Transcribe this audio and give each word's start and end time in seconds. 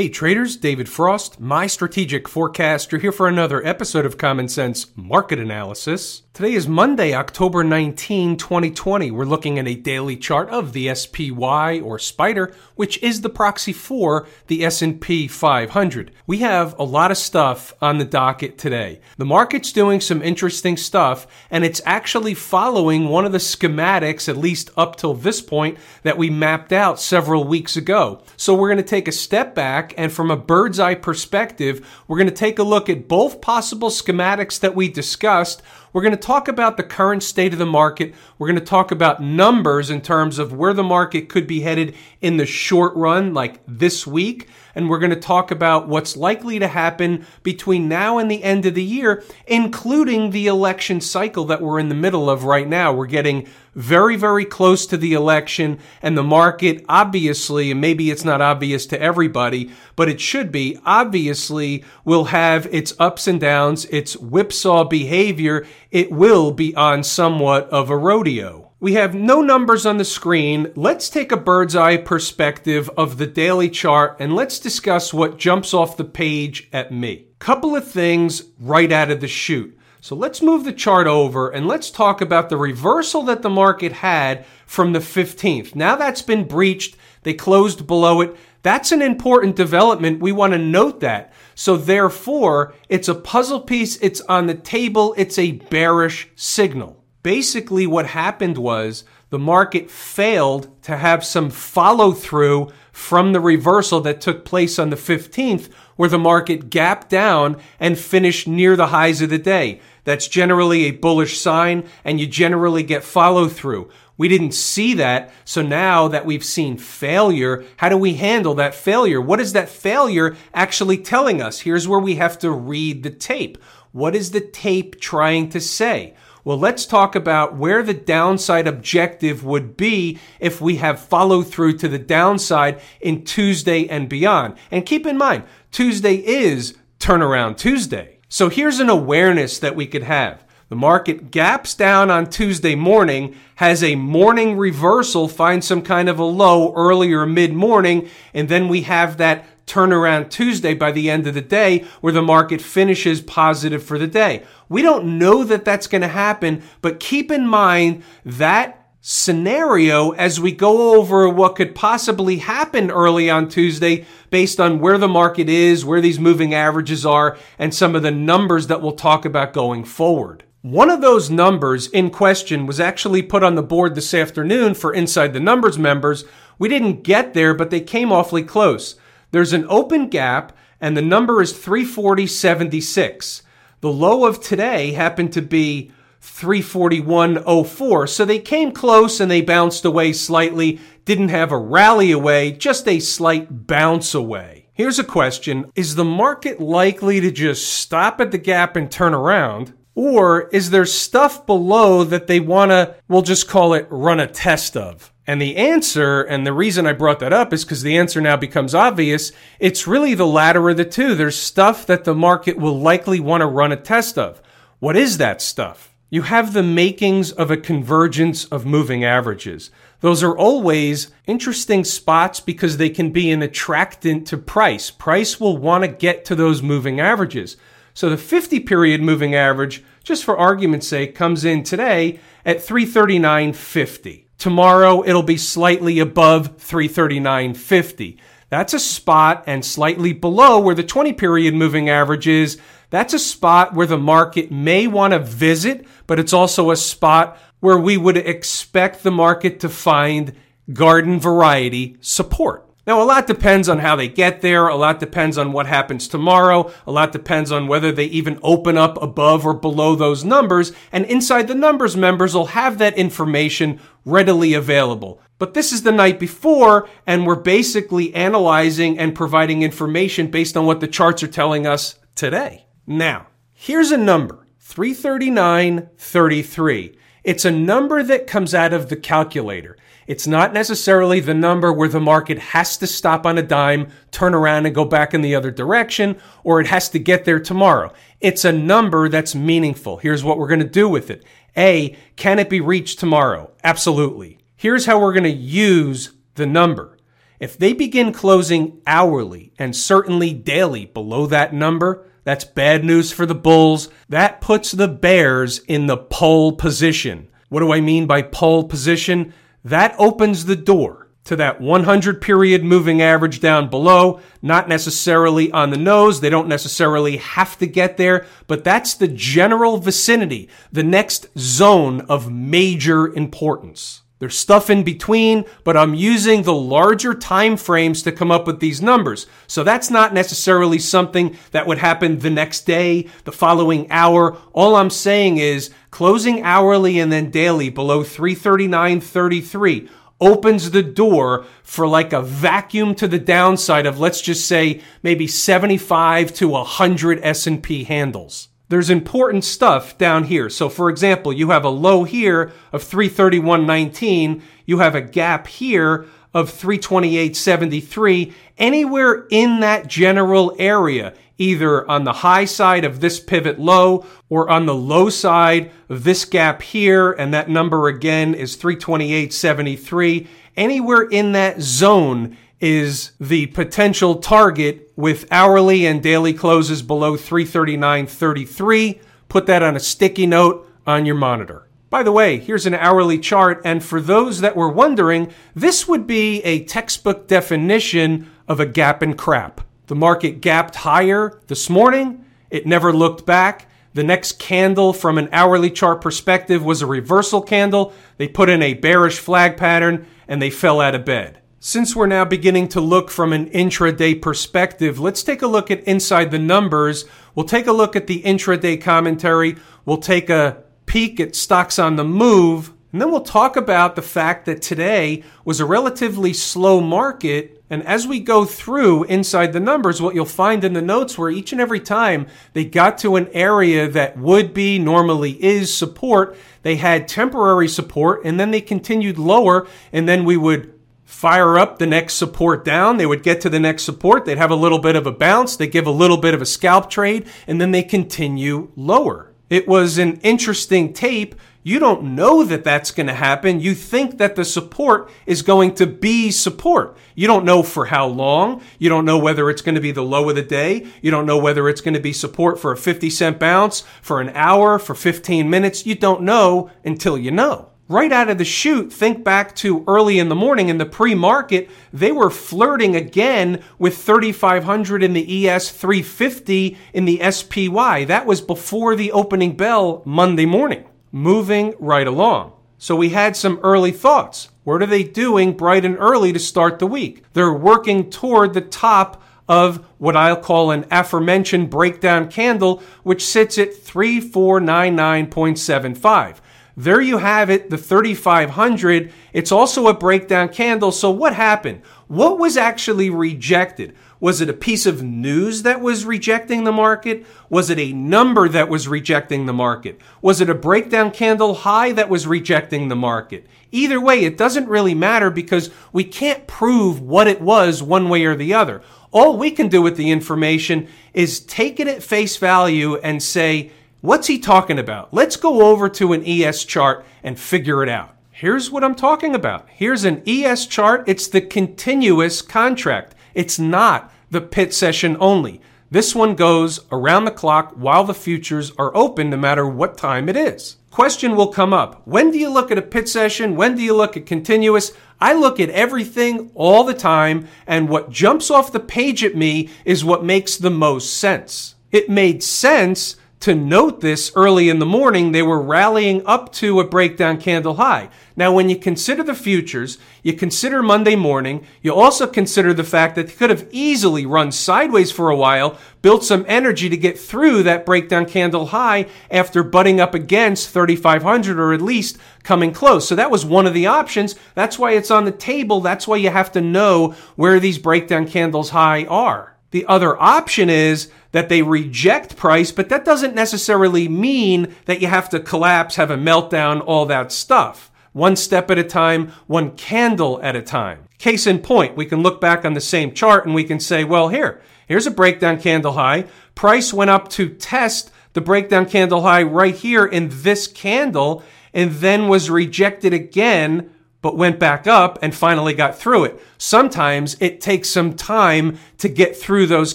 Hey 0.00 0.08
traders, 0.08 0.56
David 0.56 0.88
Frost, 0.88 1.38
my 1.40 1.66
strategic 1.66 2.26
forecast. 2.26 2.90
You're 2.90 3.02
here 3.02 3.12
for 3.12 3.28
another 3.28 3.62
episode 3.66 4.06
of 4.06 4.16
Common 4.16 4.48
Sense 4.48 4.86
Market 4.96 5.38
Analysis. 5.38 6.22
Today 6.32 6.54
is 6.54 6.66
Monday, 6.66 7.12
October 7.12 7.62
19, 7.62 8.38
2020. 8.38 9.10
We're 9.10 9.24
looking 9.26 9.58
at 9.58 9.68
a 9.68 9.74
daily 9.74 10.16
chart 10.16 10.48
of 10.48 10.72
the 10.72 10.94
SPY 10.94 11.80
or 11.80 11.98
Spider, 11.98 12.54
which 12.76 13.02
is 13.02 13.20
the 13.20 13.28
proxy 13.28 13.74
for 13.74 14.26
the 14.46 14.64
S&P 14.64 15.28
500. 15.28 16.12
We 16.26 16.38
have 16.38 16.78
a 16.78 16.84
lot 16.84 17.10
of 17.10 17.18
stuff 17.18 17.74
on 17.82 17.98
the 17.98 18.06
docket 18.06 18.56
today. 18.56 19.00
The 19.18 19.26
market's 19.26 19.70
doing 19.70 20.00
some 20.00 20.22
interesting 20.22 20.78
stuff 20.78 21.26
and 21.50 21.62
it's 21.62 21.82
actually 21.84 22.32
following 22.32 23.08
one 23.08 23.26
of 23.26 23.32
the 23.32 23.38
schematics 23.38 24.26
at 24.26 24.38
least 24.38 24.70
up 24.78 24.96
till 24.96 25.12
this 25.14 25.42
point 25.42 25.76
that 26.04 26.16
we 26.16 26.30
mapped 26.30 26.72
out 26.72 27.00
several 27.00 27.44
weeks 27.44 27.76
ago. 27.76 28.22
So 28.38 28.54
we're 28.54 28.68
going 28.68 28.78
to 28.78 28.82
take 28.82 29.08
a 29.08 29.12
step 29.12 29.54
back 29.54 29.89
and 29.96 30.12
from 30.12 30.30
a 30.30 30.36
bird's 30.36 30.80
eye 30.80 30.94
perspective, 30.94 31.86
we're 32.06 32.18
going 32.18 32.28
to 32.28 32.34
take 32.34 32.58
a 32.58 32.64
look 32.64 32.88
at 32.88 33.08
both 33.08 33.40
possible 33.40 33.90
schematics 33.90 34.58
that 34.60 34.74
we 34.74 34.88
discussed 34.88 35.62
we're 35.92 36.02
going 36.02 36.12
to 36.12 36.18
talk 36.18 36.46
about 36.46 36.76
the 36.76 36.82
current 36.82 37.22
state 37.22 37.52
of 37.52 37.58
the 37.58 37.66
market. 37.66 38.14
We're 38.38 38.46
going 38.46 38.60
to 38.60 38.64
talk 38.64 38.92
about 38.92 39.20
numbers 39.20 39.90
in 39.90 40.00
terms 40.00 40.38
of 40.38 40.52
where 40.52 40.72
the 40.72 40.84
market 40.84 41.28
could 41.28 41.46
be 41.46 41.60
headed 41.60 41.96
in 42.20 42.36
the 42.36 42.46
short 42.46 42.94
run, 42.94 43.34
like 43.34 43.60
this 43.66 44.06
week. 44.06 44.48
And 44.74 44.88
we're 44.88 44.98
going 44.98 45.10
to 45.10 45.16
talk 45.16 45.50
about 45.50 45.88
what's 45.88 46.16
likely 46.16 46.58
to 46.58 46.68
happen 46.68 47.26
between 47.42 47.88
now 47.88 48.18
and 48.18 48.30
the 48.30 48.42
end 48.42 48.66
of 48.66 48.74
the 48.74 48.82
year, 48.82 49.22
including 49.46 50.30
the 50.30 50.46
election 50.46 51.00
cycle 51.00 51.44
that 51.46 51.62
we're 51.62 51.78
in 51.78 51.88
the 51.88 51.94
middle 51.94 52.30
of 52.30 52.44
right 52.44 52.68
now. 52.68 52.92
We're 52.92 53.06
getting 53.06 53.48
very, 53.74 54.16
very 54.16 54.44
close 54.44 54.84
to 54.86 54.96
the 54.96 55.12
election, 55.12 55.78
and 56.02 56.18
the 56.18 56.22
market, 56.22 56.84
obviously, 56.88 57.70
and 57.70 57.80
maybe 57.80 58.10
it's 58.10 58.24
not 58.24 58.40
obvious 58.40 58.84
to 58.86 59.00
everybody, 59.00 59.70
but 59.94 60.08
it 60.08 60.20
should 60.20 60.50
be, 60.50 60.78
obviously, 60.84 61.84
will 62.04 62.24
have 62.24 62.66
its 62.72 62.92
ups 62.98 63.28
and 63.28 63.40
downs, 63.40 63.84
its 63.86 64.16
whipsaw 64.16 64.84
behavior. 64.84 65.66
It 65.90 66.10
will 66.10 66.50
be 66.50 66.74
on 66.74 67.04
somewhat 67.04 67.68
of 67.70 67.90
a 67.90 67.96
rodeo. 67.96 68.69
We 68.82 68.94
have 68.94 69.14
no 69.14 69.42
numbers 69.42 69.84
on 69.84 69.98
the 69.98 70.06
screen. 70.06 70.72
Let's 70.74 71.10
take 71.10 71.32
a 71.32 71.36
bird's 71.36 71.76
eye 71.76 71.98
perspective 71.98 72.88
of 72.96 73.18
the 73.18 73.26
daily 73.26 73.68
chart 73.68 74.16
and 74.18 74.34
let's 74.34 74.58
discuss 74.58 75.12
what 75.12 75.36
jumps 75.36 75.74
off 75.74 75.98
the 75.98 76.04
page 76.04 76.66
at 76.72 76.90
me. 76.90 77.26
Couple 77.40 77.76
of 77.76 77.86
things 77.86 78.44
right 78.58 78.90
out 78.90 79.10
of 79.10 79.20
the 79.20 79.28
chute. 79.28 79.78
So 80.00 80.16
let's 80.16 80.40
move 80.40 80.64
the 80.64 80.72
chart 80.72 81.06
over 81.06 81.50
and 81.50 81.68
let's 81.68 81.90
talk 81.90 82.22
about 82.22 82.48
the 82.48 82.56
reversal 82.56 83.22
that 83.24 83.42
the 83.42 83.50
market 83.50 83.92
had 83.92 84.46
from 84.64 84.94
the 84.94 85.00
15th. 85.00 85.74
Now 85.74 85.94
that's 85.94 86.22
been 86.22 86.48
breached. 86.48 86.96
They 87.22 87.34
closed 87.34 87.86
below 87.86 88.22
it. 88.22 88.34
That's 88.62 88.92
an 88.92 89.02
important 89.02 89.56
development. 89.56 90.22
We 90.22 90.32
want 90.32 90.54
to 90.54 90.58
note 90.58 91.00
that. 91.00 91.34
So 91.54 91.76
therefore, 91.76 92.72
it's 92.88 93.08
a 93.08 93.14
puzzle 93.14 93.60
piece. 93.60 93.98
It's 93.98 94.22
on 94.22 94.46
the 94.46 94.54
table. 94.54 95.14
It's 95.18 95.38
a 95.38 95.52
bearish 95.52 96.28
signal. 96.34 96.99
Basically, 97.22 97.86
what 97.86 98.06
happened 98.06 98.56
was 98.56 99.04
the 99.28 99.38
market 99.38 99.90
failed 99.90 100.82
to 100.82 100.96
have 100.96 101.22
some 101.22 101.50
follow 101.50 102.12
through 102.12 102.70
from 102.92 103.32
the 103.32 103.40
reversal 103.40 104.00
that 104.00 104.22
took 104.22 104.44
place 104.44 104.78
on 104.78 104.88
the 104.88 104.96
15th, 104.96 105.70
where 105.96 106.08
the 106.08 106.18
market 106.18 106.70
gapped 106.70 107.10
down 107.10 107.60
and 107.78 107.98
finished 107.98 108.48
near 108.48 108.74
the 108.74 108.86
highs 108.86 109.20
of 109.20 109.28
the 109.28 109.38
day. 109.38 109.80
That's 110.04 110.28
generally 110.28 110.84
a 110.84 110.92
bullish 110.92 111.38
sign, 111.38 111.86
and 112.04 112.18
you 112.18 112.26
generally 112.26 112.82
get 112.82 113.04
follow 113.04 113.48
through. 113.48 113.90
We 114.16 114.28
didn't 114.28 114.52
see 114.52 114.94
that. 114.94 115.30
So 115.44 115.62
now 115.62 116.08
that 116.08 116.26
we've 116.26 116.44
seen 116.44 116.78
failure, 116.78 117.64
how 117.76 117.90
do 117.90 117.98
we 117.98 118.14
handle 118.14 118.54
that 118.54 118.74
failure? 118.74 119.20
What 119.20 119.40
is 119.40 119.52
that 119.52 119.68
failure 119.68 120.36
actually 120.54 120.98
telling 120.98 121.42
us? 121.42 121.60
Here's 121.60 121.86
where 121.86 122.00
we 122.00 122.16
have 122.16 122.38
to 122.40 122.50
read 122.50 123.02
the 123.02 123.10
tape. 123.10 123.58
What 123.92 124.14
is 124.14 124.30
the 124.30 124.40
tape 124.40 125.00
trying 125.00 125.50
to 125.50 125.60
say? 125.60 126.14
Well, 126.44 126.58
let's 126.58 126.86
talk 126.86 127.14
about 127.14 127.56
where 127.56 127.82
the 127.82 127.94
downside 127.94 128.66
objective 128.66 129.44
would 129.44 129.76
be 129.76 130.18
if 130.38 130.60
we 130.60 130.76
have 130.76 131.00
follow 131.00 131.42
through 131.42 131.78
to 131.78 131.88
the 131.88 131.98
downside 131.98 132.80
in 133.00 133.24
Tuesday 133.24 133.86
and 133.88 134.08
beyond. 134.08 134.56
And 134.70 134.86
keep 134.86 135.06
in 135.06 135.18
mind, 135.18 135.44
Tuesday 135.70 136.16
is 136.16 136.76
turnaround 136.98 137.58
Tuesday. 137.58 138.18
So 138.28 138.48
here's 138.48 138.80
an 138.80 138.88
awareness 138.88 139.58
that 139.58 139.76
we 139.76 139.86
could 139.86 140.04
have. 140.04 140.44
The 140.70 140.76
market 140.76 141.32
gaps 141.32 141.74
down 141.74 142.12
on 142.12 142.30
Tuesday 142.30 142.76
morning, 142.76 143.34
has 143.56 143.82
a 143.82 143.96
morning 143.96 144.56
reversal, 144.56 145.26
finds 145.26 145.66
some 145.66 145.82
kind 145.82 146.08
of 146.08 146.20
a 146.20 146.24
low 146.24 146.72
earlier 146.76 147.26
mid 147.26 147.52
morning, 147.52 148.08
and 148.32 148.48
then 148.48 148.68
we 148.68 148.82
have 148.82 149.16
that 149.16 149.66
turnaround 149.66 150.30
Tuesday 150.30 150.74
by 150.74 150.92
the 150.92 151.10
end 151.10 151.26
of 151.26 151.34
the 151.34 151.40
day 151.40 151.84
where 152.00 152.12
the 152.12 152.22
market 152.22 152.62
finishes 152.62 153.20
positive 153.20 153.82
for 153.82 153.98
the 153.98 154.06
day. 154.06 154.44
We 154.68 154.80
don't 154.80 155.18
know 155.18 155.42
that 155.42 155.64
that's 155.64 155.88
going 155.88 156.02
to 156.02 156.08
happen, 156.08 156.62
but 156.82 157.00
keep 157.00 157.32
in 157.32 157.48
mind 157.48 158.04
that 158.24 158.92
scenario 159.00 160.10
as 160.12 160.38
we 160.38 160.52
go 160.52 160.96
over 160.96 161.28
what 161.28 161.56
could 161.56 161.74
possibly 161.74 162.36
happen 162.36 162.92
early 162.92 163.28
on 163.28 163.48
Tuesday 163.48 164.06
based 164.30 164.60
on 164.60 164.78
where 164.78 164.98
the 164.98 165.08
market 165.08 165.48
is, 165.48 165.84
where 165.84 166.00
these 166.00 166.20
moving 166.20 166.54
averages 166.54 167.04
are, 167.04 167.36
and 167.58 167.74
some 167.74 167.96
of 167.96 168.02
the 168.02 168.12
numbers 168.12 168.68
that 168.68 168.80
we'll 168.80 168.92
talk 168.92 169.24
about 169.24 169.52
going 169.52 169.82
forward. 169.82 170.44
One 170.62 170.90
of 170.90 171.00
those 171.00 171.30
numbers 171.30 171.86
in 171.86 172.10
question 172.10 172.66
was 172.66 172.78
actually 172.78 173.22
put 173.22 173.42
on 173.42 173.54
the 173.54 173.62
board 173.62 173.94
this 173.94 174.12
afternoon 174.12 174.74
for 174.74 174.92
Inside 174.92 175.32
the 175.32 175.40
Numbers 175.40 175.78
members. 175.78 176.26
We 176.58 176.68
didn't 176.68 177.02
get 177.02 177.32
there, 177.32 177.54
but 177.54 177.70
they 177.70 177.80
came 177.80 178.12
awfully 178.12 178.42
close. 178.42 178.96
There's 179.30 179.54
an 179.54 179.64
open 179.70 180.10
gap, 180.10 180.54
and 180.78 180.94
the 180.94 181.00
number 181.02 181.40
is 181.40 181.54
340.76. 181.54 183.40
The 183.80 183.90
low 183.90 184.26
of 184.26 184.42
today 184.42 184.92
happened 184.92 185.32
to 185.32 185.40
be 185.40 185.92
341.04. 186.20 188.08
So 188.10 188.26
they 188.26 188.38
came 188.38 188.72
close 188.72 189.18
and 189.18 189.30
they 189.30 189.40
bounced 189.40 189.86
away 189.86 190.12
slightly, 190.12 190.78
didn't 191.06 191.30
have 191.30 191.52
a 191.52 191.58
rally 191.58 192.10
away, 192.10 192.52
just 192.52 192.86
a 192.86 193.00
slight 193.00 193.66
bounce 193.66 194.14
away. 194.14 194.66
Here's 194.74 194.98
a 194.98 195.04
question 195.04 195.72
Is 195.74 195.94
the 195.94 196.04
market 196.04 196.60
likely 196.60 197.18
to 197.20 197.30
just 197.30 197.66
stop 197.66 198.20
at 198.20 198.30
the 198.30 198.36
gap 198.36 198.76
and 198.76 198.90
turn 198.90 199.14
around? 199.14 199.72
Or 200.02 200.48
is 200.48 200.70
there 200.70 200.86
stuff 200.86 201.44
below 201.44 202.04
that 202.04 202.26
they 202.26 202.40
want 202.40 202.70
to, 202.70 202.94
we'll 203.06 203.20
just 203.20 203.46
call 203.46 203.74
it 203.74 203.86
run 203.90 204.18
a 204.18 204.26
test 204.26 204.74
of? 204.74 205.12
And 205.26 205.42
the 205.42 205.58
answer, 205.58 206.22
and 206.22 206.46
the 206.46 206.54
reason 206.54 206.86
I 206.86 206.94
brought 206.94 207.20
that 207.20 207.34
up 207.34 207.52
is 207.52 207.66
because 207.66 207.82
the 207.82 207.98
answer 207.98 208.18
now 208.22 208.38
becomes 208.38 208.74
obvious. 208.74 209.30
It's 209.58 209.86
really 209.86 210.14
the 210.14 210.26
latter 210.26 210.70
of 210.70 210.78
the 210.78 210.86
two. 210.86 211.14
There's 211.14 211.36
stuff 211.36 211.84
that 211.84 212.04
the 212.04 212.14
market 212.14 212.56
will 212.56 212.80
likely 212.80 213.20
want 213.20 213.42
to 213.42 213.46
run 213.46 213.72
a 213.72 213.76
test 213.76 214.16
of. 214.16 214.40
What 214.78 214.96
is 214.96 215.18
that 215.18 215.42
stuff? 215.42 215.94
You 216.08 216.22
have 216.22 216.54
the 216.54 216.62
makings 216.62 217.30
of 217.30 217.50
a 217.50 217.58
convergence 217.58 218.46
of 218.46 218.64
moving 218.64 219.04
averages. 219.04 219.70
Those 220.00 220.22
are 220.22 220.34
always 220.34 221.10
interesting 221.26 221.84
spots 221.84 222.40
because 222.40 222.78
they 222.78 222.88
can 222.88 223.10
be 223.10 223.30
an 223.30 223.42
attractant 223.42 224.26
to 224.28 224.38
price. 224.38 224.90
Price 224.90 225.38
will 225.38 225.58
want 225.58 225.84
to 225.84 225.88
get 225.88 226.24
to 226.24 226.34
those 226.34 226.62
moving 226.62 227.00
averages. 227.00 227.58
So 227.92 228.08
the 228.08 228.16
50 228.16 228.60
period 228.60 229.02
moving 229.02 229.34
average, 229.34 229.84
just 230.02 230.24
for 230.24 230.36
argument's 230.36 230.88
sake, 230.88 231.14
comes 231.14 231.44
in 231.44 231.62
today 231.62 232.20
at 232.44 232.58
339.50. 232.58 234.24
Tomorrow 234.38 235.04
it'll 235.06 235.22
be 235.22 235.36
slightly 235.36 235.98
above 235.98 236.56
339.50. 236.56 238.18
That's 238.48 238.74
a 238.74 238.80
spot 238.80 239.44
and 239.46 239.64
slightly 239.64 240.12
below 240.12 240.58
where 240.58 240.74
the 240.74 240.82
20 240.82 241.12
period 241.12 241.54
moving 241.54 241.88
average 241.88 242.26
is. 242.26 242.58
That's 242.90 243.14
a 243.14 243.18
spot 243.18 243.74
where 243.74 243.86
the 243.86 243.98
market 243.98 244.50
may 244.50 244.86
want 244.86 245.12
to 245.12 245.20
visit, 245.20 245.86
but 246.06 246.18
it's 246.18 246.32
also 246.32 246.70
a 246.70 246.76
spot 246.76 247.38
where 247.60 247.78
we 247.78 247.96
would 247.96 248.16
expect 248.16 249.02
the 249.02 249.12
market 249.12 249.60
to 249.60 249.68
find 249.68 250.34
garden 250.72 251.20
variety 251.20 251.96
support. 252.00 252.69
Now, 252.90 253.00
a 253.00 253.04
lot 253.04 253.28
depends 253.28 253.68
on 253.68 253.78
how 253.78 253.94
they 253.94 254.08
get 254.08 254.40
there. 254.40 254.66
A 254.66 254.74
lot 254.74 254.98
depends 254.98 255.38
on 255.38 255.52
what 255.52 255.68
happens 255.68 256.08
tomorrow. 256.08 256.72
A 256.88 256.90
lot 256.90 257.12
depends 257.12 257.52
on 257.52 257.68
whether 257.68 257.92
they 257.92 258.06
even 258.06 258.40
open 258.42 258.76
up 258.76 259.00
above 259.00 259.46
or 259.46 259.54
below 259.54 259.94
those 259.94 260.24
numbers. 260.24 260.72
And 260.90 261.04
inside 261.04 261.46
the 261.46 261.54
numbers 261.54 261.96
members 261.96 262.34
will 262.34 262.46
have 262.46 262.78
that 262.78 262.98
information 262.98 263.78
readily 264.04 264.54
available. 264.54 265.20
But 265.38 265.54
this 265.54 265.72
is 265.72 265.84
the 265.84 265.92
night 265.92 266.18
before, 266.18 266.88
and 267.06 267.28
we're 267.28 267.36
basically 267.36 268.12
analyzing 268.12 268.98
and 268.98 269.14
providing 269.14 269.62
information 269.62 270.26
based 270.26 270.56
on 270.56 270.66
what 270.66 270.80
the 270.80 270.88
charts 270.88 271.22
are 271.22 271.28
telling 271.28 271.68
us 271.68 271.96
today. 272.16 272.66
Now, 272.88 273.28
here's 273.54 273.92
a 273.92 273.96
number 273.96 274.48
339.33. 274.60 276.96
It's 277.22 277.44
a 277.44 277.52
number 277.52 278.02
that 278.02 278.26
comes 278.26 278.52
out 278.52 278.72
of 278.72 278.88
the 278.88 278.96
calculator. 278.96 279.76
It's 280.10 280.26
not 280.26 280.52
necessarily 280.52 281.20
the 281.20 281.34
number 281.34 281.72
where 281.72 281.88
the 281.88 282.00
market 282.00 282.36
has 282.36 282.76
to 282.78 282.88
stop 282.88 283.24
on 283.24 283.38
a 283.38 283.44
dime, 283.44 283.92
turn 284.10 284.34
around 284.34 284.66
and 284.66 284.74
go 284.74 284.84
back 284.84 285.14
in 285.14 285.20
the 285.20 285.36
other 285.36 285.52
direction, 285.52 286.16
or 286.42 286.60
it 286.60 286.66
has 286.66 286.88
to 286.88 286.98
get 286.98 287.24
there 287.24 287.38
tomorrow. 287.38 287.92
It's 288.20 288.44
a 288.44 288.50
number 288.50 289.08
that's 289.08 289.36
meaningful. 289.36 289.98
Here's 289.98 290.24
what 290.24 290.36
we're 290.36 290.48
going 290.48 290.58
to 290.58 290.66
do 290.66 290.88
with 290.88 291.10
it. 291.10 291.22
A, 291.56 291.96
can 292.16 292.40
it 292.40 292.50
be 292.50 292.60
reached 292.60 292.98
tomorrow? 292.98 293.52
Absolutely. 293.62 294.40
Here's 294.56 294.84
how 294.84 294.98
we're 294.98 295.12
going 295.12 295.22
to 295.22 295.30
use 295.30 296.10
the 296.34 296.44
number. 296.44 296.98
If 297.38 297.56
they 297.56 297.72
begin 297.72 298.12
closing 298.12 298.82
hourly 298.88 299.52
and 299.60 299.76
certainly 299.76 300.32
daily 300.32 300.86
below 300.86 301.26
that 301.26 301.54
number, 301.54 302.04
that's 302.24 302.44
bad 302.44 302.84
news 302.84 303.12
for 303.12 303.26
the 303.26 303.36
Bulls. 303.36 303.88
That 304.08 304.40
puts 304.40 304.72
the 304.72 304.88
Bears 304.88 305.60
in 305.68 305.86
the 305.86 305.98
pole 305.98 306.50
position. 306.50 307.28
What 307.48 307.60
do 307.60 307.72
I 307.72 307.80
mean 307.80 308.08
by 308.08 308.22
pole 308.22 308.64
position? 308.64 309.34
That 309.64 309.94
opens 309.98 310.44
the 310.44 310.56
door 310.56 311.08
to 311.24 311.36
that 311.36 311.60
100 311.60 312.20
period 312.20 312.64
moving 312.64 313.02
average 313.02 313.40
down 313.40 313.68
below, 313.68 314.20
not 314.42 314.68
necessarily 314.68 315.52
on 315.52 315.70
the 315.70 315.76
nose. 315.76 316.20
They 316.20 316.30
don't 316.30 316.48
necessarily 316.48 317.18
have 317.18 317.58
to 317.58 317.66
get 317.66 317.96
there, 317.98 318.26
but 318.46 318.64
that's 318.64 318.94
the 318.94 319.08
general 319.08 319.78
vicinity, 319.78 320.48
the 320.72 320.82
next 320.82 321.26
zone 321.38 322.00
of 322.02 322.32
major 322.32 323.06
importance. 323.14 324.02
There's 324.20 324.36
stuff 324.36 324.68
in 324.68 324.82
between, 324.82 325.46
but 325.64 325.78
I'm 325.78 325.94
using 325.94 326.42
the 326.42 326.52
larger 326.52 327.14
time 327.14 327.56
frames 327.56 328.02
to 328.02 328.12
come 328.12 328.30
up 328.30 328.46
with 328.46 328.60
these 328.60 328.82
numbers. 328.82 329.26
So 329.46 329.64
that's 329.64 329.90
not 329.90 330.12
necessarily 330.12 330.78
something 330.78 331.38
that 331.52 331.66
would 331.66 331.78
happen 331.78 332.18
the 332.18 332.28
next 332.28 332.66
day, 332.66 333.08
the 333.24 333.32
following 333.32 333.90
hour. 333.90 334.36
All 334.52 334.76
I'm 334.76 334.90
saying 334.90 335.38
is 335.38 335.70
closing 335.90 336.42
hourly 336.42 336.98
and 336.98 337.12
then 337.12 337.30
daily 337.30 337.68
below 337.70 338.02
339.33 338.02 339.88
opens 340.20 340.70
the 340.70 340.82
door 340.82 341.46
for 341.62 341.88
like 341.88 342.12
a 342.12 342.22
vacuum 342.22 342.94
to 342.94 343.08
the 343.08 343.18
downside 343.18 343.86
of 343.86 343.98
let's 343.98 344.20
just 344.20 344.46
say 344.46 344.80
maybe 345.02 345.26
75 345.26 346.32
to 346.34 346.48
100 346.48 347.20
S&P 347.22 347.84
handles. 347.84 348.48
There's 348.68 348.90
important 348.90 349.44
stuff 349.44 349.98
down 349.98 350.24
here. 350.24 350.48
So 350.48 350.68
for 350.68 350.90
example, 350.90 351.32
you 351.32 351.50
have 351.50 351.64
a 351.64 351.70
low 351.70 352.04
here 352.04 352.52
of 352.72 352.84
331.19, 352.84 354.42
you 354.66 354.78
have 354.78 354.94
a 354.94 355.00
gap 355.00 355.48
here 355.48 356.06
of 356.32 356.52
328.73, 356.52 358.32
anywhere 358.58 359.26
in 359.30 359.58
that 359.60 359.88
general 359.88 360.54
area, 360.58 361.14
either 361.40 361.90
on 361.90 362.04
the 362.04 362.12
high 362.12 362.44
side 362.44 362.84
of 362.84 363.00
this 363.00 363.18
pivot 363.18 363.58
low 363.58 364.04
or 364.28 364.50
on 364.50 364.66
the 364.66 364.74
low 364.74 365.08
side 365.08 365.70
of 365.88 366.04
this 366.04 366.26
gap 366.26 366.60
here, 366.60 367.12
and 367.12 367.32
that 367.32 367.48
number 367.48 367.88
again 367.88 368.34
is 368.34 368.56
328.73. 368.58 370.26
Anywhere 370.56 371.02
in 371.02 371.32
that 371.32 371.60
zone 371.62 372.36
is 372.60 373.12
the 373.18 373.46
potential 373.46 374.16
target 374.16 374.92
with 374.96 375.26
hourly 375.30 375.86
and 375.86 376.02
daily 376.02 376.34
closes 376.34 376.82
below 376.82 377.16
339.33. 377.16 379.00
Put 379.28 379.46
that 379.46 379.62
on 379.62 379.76
a 379.76 379.80
sticky 379.80 380.26
note 380.26 380.70
on 380.86 381.06
your 381.06 381.14
monitor. 381.14 381.66
By 381.88 382.02
the 382.02 382.12
way, 382.12 382.38
here's 382.38 382.66
an 382.66 382.74
hourly 382.74 383.18
chart, 383.18 383.62
and 383.64 383.82
for 383.82 384.00
those 384.00 384.42
that 384.42 384.56
were 384.56 384.68
wondering, 384.68 385.32
this 385.54 385.88
would 385.88 386.06
be 386.06 386.42
a 386.42 386.64
textbook 386.64 387.26
definition 387.26 388.30
of 388.46 388.60
a 388.60 388.66
gap 388.66 389.00
and 389.00 389.16
crap. 389.16 389.62
The 389.90 389.96
market 389.96 390.40
gapped 390.40 390.76
higher 390.76 391.40
this 391.48 391.68
morning. 391.68 392.24
It 392.48 392.64
never 392.64 392.92
looked 392.92 393.26
back. 393.26 393.68
The 393.92 394.04
next 394.04 394.38
candle 394.38 394.92
from 394.92 395.18
an 395.18 395.28
hourly 395.32 395.68
chart 395.68 396.00
perspective 396.00 396.64
was 396.64 396.80
a 396.80 396.86
reversal 396.86 397.42
candle. 397.42 397.92
They 398.16 398.28
put 398.28 398.48
in 398.48 398.62
a 398.62 398.74
bearish 398.74 399.18
flag 399.18 399.56
pattern 399.56 400.06
and 400.28 400.40
they 400.40 400.48
fell 400.48 400.80
out 400.80 400.94
of 400.94 401.04
bed. 401.04 401.40
Since 401.58 401.96
we're 401.96 402.06
now 402.06 402.24
beginning 402.24 402.68
to 402.68 402.80
look 402.80 403.10
from 403.10 403.32
an 403.32 403.50
intraday 403.50 404.22
perspective, 404.22 405.00
let's 405.00 405.24
take 405.24 405.42
a 405.42 405.48
look 405.48 405.72
at 405.72 405.82
inside 405.82 406.30
the 406.30 406.38
numbers. 406.38 407.04
We'll 407.34 407.46
take 407.46 407.66
a 407.66 407.72
look 407.72 407.96
at 407.96 408.06
the 408.06 408.22
intraday 408.22 408.80
commentary. 408.80 409.56
We'll 409.84 409.96
take 409.96 410.30
a 410.30 410.62
peek 410.86 411.18
at 411.18 411.34
stocks 411.34 411.80
on 411.80 411.96
the 411.96 412.04
move. 412.04 412.72
And 412.92 413.00
then 413.00 413.10
we'll 413.10 413.22
talk 413.22 413.56
about 413.56 413.96
the 413.96 414.02
fact 414.02 414.46
that 414.46 414.62
today 414.62 415.24
was 415.44 415.58
a 415.58 415.66
relatively 415.66 416.32
slow 416.32 416.80
market 416.80 417.59
and 417.70 417.86
as 417.86 418.04
we 418.04 418.18
go 418.18 418.44
through 418.44 419.04
inside 419.04 419.52
the 419.52 419.60
numbers, 419.60 420.02
what 420.02 420.16
you'll 420.16 420.24
find 420.24 420.64
in 420.64 420.72
the 420.72 420.82
notes 420.82 421.16
where 421.16 421.30
each 421.30 421.52
and 421.52 421.60
every 421.60 421.78
time 421.78 422.26
they 422.52 422.64
got 422.64 422.98
to 422.98 423.14
an 423.14 423.28
area 423.32 423.88
that 423.88 424.18
would 424.18 424.52
be, 424.52 424.76
normally 424.76 425.42
is 425.42 425.72
support, 425.72 426.36
they 426.62 426.76
had 426.76 427.06
temporary 427.06 427.68
support 427.68 428.22
and 428.24 428.40
then 428.40 428.50
they 428.50 428.60
continued 428.60 429.18
lower 429.18 429.68
and 429.92 430.08
then 430.08 430.24
we 430.24 430.36
would 430.36 430.74
fire 431.04 431.58
up 431.58 431.78
the 431.78 431.86
next 431.86 432.14
support 432.14 432.64
down. 432.64 432.96
They 432.96 433.06
would 433.06 433.22
get 433.22 433.40
to 433.42 433.50
the 433.50 433.60
next 433.60 433.84
support. 433.84 434.24
They'd 434.24 434.38
have 434.38 434.50
a 434.50 434.56
little 434.56 434.78
bit 434.80 434.96
of 434.96 435.06
a 435.06 435.12
bounce. 435.12 435.54
They 435.54 435.68
give 435.68 435.86
a 435.86 435.92
little 435.92 436.16
bit 436.16 436.34
of 436.34 436.42
a 436.42 436.46
scalp 436.46 436.90
trade 436.90 437.28
and 437.46 437.60
then 437.60 437.70
they 437.70 437.84
continue 437.84 438.72
lower. 438.74 439.32
It 439.48 439.68
was 439.68 439.98
an 439.98 440.18
interesting 440.22 440.92
tape 440.92 441.34
you 441.62 441.78
don't 441.78 442.14
know 442.14 442.42
that 442.44 442.64
that's 442.64 442.90
going 442.90 443.06
to 443.06 443.14
happen. 443.14 443.60
You 443.60 443.74
think 443.74 444.16
that 444.16 444.34
the 444.34 444.44
support 444.44 445.10
is 445.26 445.42
going 445.42 445.74
to 445.74 445.86
be 445.86 446.30
support. 446.30 446.96
You 447.14 447.26
don't 447.26 447.44
know 447.44 447.62
for 447.62 447.86
how 447.86 448.06
long. 448.06 448.62
You 448.78 448.88
don't 448.88 449.04
know 449.04 449.18
whether 449.18 449.50
it's 449.50 449.60
going 449.60 449.74
to 449.74 449.80
be 449.80 449.92
the 449.92 450.02
low 450.02 450.28
of 450.30 450.36
the 450.36 450.42
day. 450.42 450.86
You 451.02 451.10
don't 451.10 451.26
know 451.26 451.38
whether 451.38 451.68
it's 451.68 451.82
going 451.82 451.94
to 451.94 452.00
be 452.00 452.14
support 452.14 452.58
for 452.58 452.72
a 452.72 452.78
50 452.78 453.10
cent 453.10 453.38
bounce, 453.38 453.82
for 454.00 454.22
an 454.22 454.30
hour, 454.30 454.78
for 454.78 454.94
15 454.94 455.50
minutes. 455.50 455.84
You 455.84 455.94
don't 455.94 456.22
know 456.22 456.70
until 456.82 457.18
you 457.18 457.30
know. 457.30 457.66
Right 457.88 458.12
out 458.12 458.30
of 458.30 458.38
the 458.38 458.44
chute, 458.44 458.92
think 458.92 459.24
back 459.24 459.54
to 459.56 459.84
early 459.88 460.20
in 460.20 460.28
the 460.28 460.36
morning 460.36 460.68
in 460.68 460.78
the 460.78 460.86
pre 460.86 461.14
market, 461.14 461.68
they 461.92 462.12
were 462.12 462.30
flirting 462.30 462.94
again 462.94 463.64
with 463.80 463.98
3,500 463.98 465.02
in 465.02 465.12
the 465.12 465.48
ES 465.48 465.70
350 465.72 466.78
in 466.94 467.04
the 467.04 467.20
SPY. 467.30 468.04
That 468.04 468.26
was 468.26 468.40
before 468.40 468.94
the 468.94 469.10
opening 469.10 469.56
bell 469.56 470.02
Monday 470.06 470.46
morning 470.46 470.84
moving 471.12 471.74
right 471.78 472.06
along. 472.06 472.52
So 472.78 472.96
we 472.96 473.10
had 473.10 473.36
some 473.36 473.60
early 473.62 473.92
thoughts. 473.92 474.48
What 474.64 474.82
are 474.82 474.86
they 474.86 475.02
doing 475.02 475.56
bright 475.56 475.84
and 475.84 475.98
early 475.98 476.32
to 476.32 476.38
start 476.38 476.78
the 476.78 476.86
week? 476.86 477.24
They're 477.34 477.52
working 477.52 478.08
toward 478.08 478.54
the 478.54 478.60
top 478.60 479.20
of 479.48 479.84
what 479.98 480.16
I'll 480.16 480.36
call 480.36 480.70
an 480.70 480.86
aforementioned 480.90 481.70
breakdown 481.70 482.30
candle, 482.30 482.82
which 483.02 483.26
sits 483.26 483.58
at 483.58 483.72
3499.75. 483.72 486.36
There 486.76 487.00
you 487.00 487.18
have 487.18 487.50
it, 487.50 487.68
the 487.68 487.76
3500. 487.76 489.12
It's 489.32 489.50
also 489.52 489.88
a 489.88 489.94
breakdown 489.94 490.48
candle. 490.48 490.92
So 490.92 491.10
what 491.10 491.34
happened? 491.34 491.82
What 492.06 492.38
was 492.38 492.56
actually 492.56 493.10
rejected? 493.10 493.96
Was 494.20 494.42
it 494.42 494.50
a 494.50 494.54
piece 494.54 494.84
of 494.84 495.02
news 495.02 495.62
that 495.62 495.80
was 495.80 496.04
rejecting 496.04 496.64
the 496.64 496.72
market? 496.72 497.24
Was 497.48 497.70
it 497.70 497.78
a 497.78 497.94
number 497.94 498.50
that 498.50 498.68
was 498.68 498.86
rejecting 498.86 499.46
the 499.46 499.54
market? 499.54 499.98
Was 500.20 500.42
it 500.42 500.50
a 500.50 500.54
breakdown 500.54 501.10
candle 501.10 501.54
high 501.54 501.92
that 501.92 502.10
was 502.10 502.26
rejecting 502.26 502.88
the 502.88 502.96
market? 502.96 503.46
Either 503.72 503.98
way, 503.98 504.24
it 504.24 504.36
doesn't 504.36 504.68
really 504.68 504.94
matter 504.94 505.30
because 505.30 505.70
we 505.90 506.04
can't 506.04 506.46
prove 506.46 507.00
what 507.00 507.28
it 507.28 507.40
was 507.40 507.82
one 507.82 508.10
way 508.10 508.26
or 508.26 508.36
the 508.36 508.52
other. 508.52 508.82
All 509.10 509.38
we 509.38 509.50
can 509.50 509.68
do 509.68 509.80
with 509.80 509.96
the 509.96 510.10
information 510.10 510.86
is 511.14 511.40
take 511.40 511.80
it 511.80 511.88
at 511.88 512.02
face 512.02 512.36
value 512.36 512.96
and 512.96 513.22
say, 513.22 513.72
what's 514.02 514.26
he 514.26 514.38
talking 514.38 514.78
about? 514.78 515.14
Let's 515.14 515.36
go 515.36 515.62
over 515.70 515.88
to 515.88 516.12
an 516.12 516.24
ES 516.26 516.66
chart 516.66 517.06
and 517.22 517.40
figure 517.40 517.82
it 517.82 517.88
out. 517.88 518.14
Here's 518.30 518.70
what 518.70 518.84
I'm 518.84 518.94
talking 518.94 519.34
about. 519.34 519.66
Here's 519.70 520.04
an 520.04 520.22
ES 520.26 520.66
chart. 520.66 521.04
It's 521.06 521.26
the 521.28 521.40
continuous 521.40 522.42
contract. 522.42 523.14
It's 523.34 523.58
not 523.58 524.12
the 524.30 524.40
pit 524.40 524.72
session 524.74 525.16
only. 525.20 525.60
This 525.90 526.14
one 526.14 526.36
goes 526.36 526.80
around 526.92 527.24
the 527.24 527.32
clock 527.32 527.72
while 527.74 528.04
the 528.04 528.14
futures 528.14 528.70
are 528.78 528.94
open, 528.96 529.30
no 529.30 529.36
matter 529.36 529.66
what 529.66 529.98
time 529.98 530.28
it 530.28 530.36
is. 530.36 530.76
Question 530.90 531.34
will 531.34 531.48
come 531.48 531.72
up. 531.72 532.06
When 532.06 532.30
do 532.30 532.38
you 532.38 532.48
look 532.48 532.70
at 532.70 532.78
a 532.78 532.82
pit 532.82 533.08
session? 533.08 533.56
When 533.56 533.74
do 533.74 533.82
you 533.82 533.96
look 533.96 534.16
at 534.16 534.26
continuous? 534.26 534.92
I 535.20 535.34
look 535.34 535.58
at 535.58 535.70
everything 535.70 536.50
all 536.54 536.84
the 536.84 536.94
time, 536.94 537.48
and 537.66 537.88
what 537.88 538.10
jumps 538.10 538.50
off 538.50 538.72
the 538.72 538.80
page 538.80 539.24
at 539.24 539.36
me 539.36 539.68
is 539.84 540.04
what 540.04 540.24
makes 540.24 540.56
the 540.56 540.70
most 540.70 541.14
sense. 541.14 541.74
It 541.90 542.08
made 542.08 542.42
sense 542.42 543.16
to 543.40 543.54
note 543.54 544.02
this 544.02 544.30
early 544.36 544.68
in 544.68 544.80
the 544.80 544.86
morning, 544.86 545.32
they 545.32 545.42
were 545.42 545.62
rallying 545.62 546.22
up 546.26 546.52
to 546.52 546.78
a 546.78 546.86
breakdown 546.86 547.40
candle 547.40 547.76
high. 547.76 548.10
Now, 548.36 548.52
when 548.52 548.68
you 548.68 548.76
consider 548.76 549.22
the 549.22 549.34
futures, 549.34 549.96
you 550.22 550.34
consider 550.34 550.82
Monday 550.82 551.16
morning, 551.16 551.66
you 551.80 551.94
also 551.94 552.26
consider 552.26 552.74
the 552.74 552.84
fact 552.84 553.14
that 553.14 553.28
they 553.28 553.32
could 553.32 553.48
have 553.48 553.66
easily 553.70 554.26
run 554.26 554.52
sideways 554.52 555.10
for 555.10 555.30
a 555.30 555.36
while, 555.36 555.78
built 556.02 556.22
some 556.22 556.44
energy 556.48 556.90
to 556.90 556.96
get 556.98 557.18
through 557.18 557.62
that 557.62 557.86
breakdown 557.86 558.26
candle 558.26 558.66
high 558.66 559.06
after 559.30 559.62
butting 559.62 560.00
up 560.00 560.12
against 560.12 560.68
3,500 560.68 561.58
or 561.58 561.72
at 561.72 561.80
least 561.80 562.18
coming 562.42 562.72
close. 562.72 563.08
So 563.08 563.14
that 563.14 563.30
was 563.30 563.46
one 563.46 563.66
of 563.66 563.72
the 563.72 563.86
options. 563.86 564.34
That's 564.54 564.78
why 564.78 564.92
it's 564.92 565.10
on 565.10 565.24
the 565.24 565.32
table. 565.32 565.80
That's 565.80 566.06
why 566.06 566.16
you 566.16 566.28
have 566.28 566.52
to 566.52 566.60
know 566.60 567.14
where 567.36 567.58
these 567.58 567.78
breakdown 567.78 568.26
candles 568.26 568.70
high 568.70 569.06
are. 569.06 569.56
The 569.70 569.86
other 569.86 570.20
option 570.20 570.68
is 570.68 571.10
that 571.32 571.48
they 571.48 571.62
reject 571.62 572.36
price, 572.36 572.72
but 572.72 572.88
that 572.88 573.04
doesn't 573.04 573.34
necessarily 573.34 574.08
mean 574.08 574.74
that 574.86 575.00
you 575.00 575.06
have 575.06 575.28
to 575.30 575.40
collapse, 575.40 575.96
have 575.96 576.10
a 576.10 576.16
meltdown, 576.16 576.82
all 576.84 577.06
that 577.06 577.30
stuff. 577.30 577.90
One 578.12 578.34
step 578.34 578.70
at 578.70 578.78
a 578.78 578.84
time, 578.84 579.32
one 579.46 579.76
candle 579.76 580.40
at 580.42 580.56
a 580.56 580.62
time. 580.62 581.04
Case 581.18 581.46
in 581.46 581.60
point, 581.60 581.96
we 581.96 582.06
can 582.06 582.22
look 582.22 582.40
back 582.40 582.64
on 582.64 582.74
the 582.74 582.80
same 582.80 583.12
chart 583.12 583.46
and 583.46 583.54
we 583.54 583.62
can 583.62 583.78
say, 583.78 584.02
well, 584.02 584.28
here, 584.28 584.60
here's 584.88 585.06
a 585.06 585.12
breakdown 585.12 585.60
candle 585.60 585.92
high. 585.92 586.24
Price 586.56 586.92
went 586.92 587.10
up 587.10 587.28
to 587.30 587.48
test 587.48 588.10
the 588.32 588.40
breakdown 588.40 588.86
candle 588.86 589.22
high 589.22 589.42
right 589.42 589.74
here 589.74 590.04
in 590.04 590.28
this 590.30 590.66
candle 590.66 591.44
and 591.72 591.92
then 591.92 592.26
was 592.26 592.50
rejected 592.50 593.12
again 593.12 593.90
but 594.22 594.36
went 594.36 594.58
back 594.58 594.86
up 594.86 595.18
and 595.22 595.34
finally 595.34 595.74
got 595.74 595.98
through 595.98 596.24
it. 596.24 596.42
Sometimes 596.58 597.36
it 597.40 597.60
takes 597.60 597.88
some 597.88 598.14
time 598.14 598.78
to 598.98 599.08
get 599.08 599.36
through 599.36 599.66
those 599.66 599.94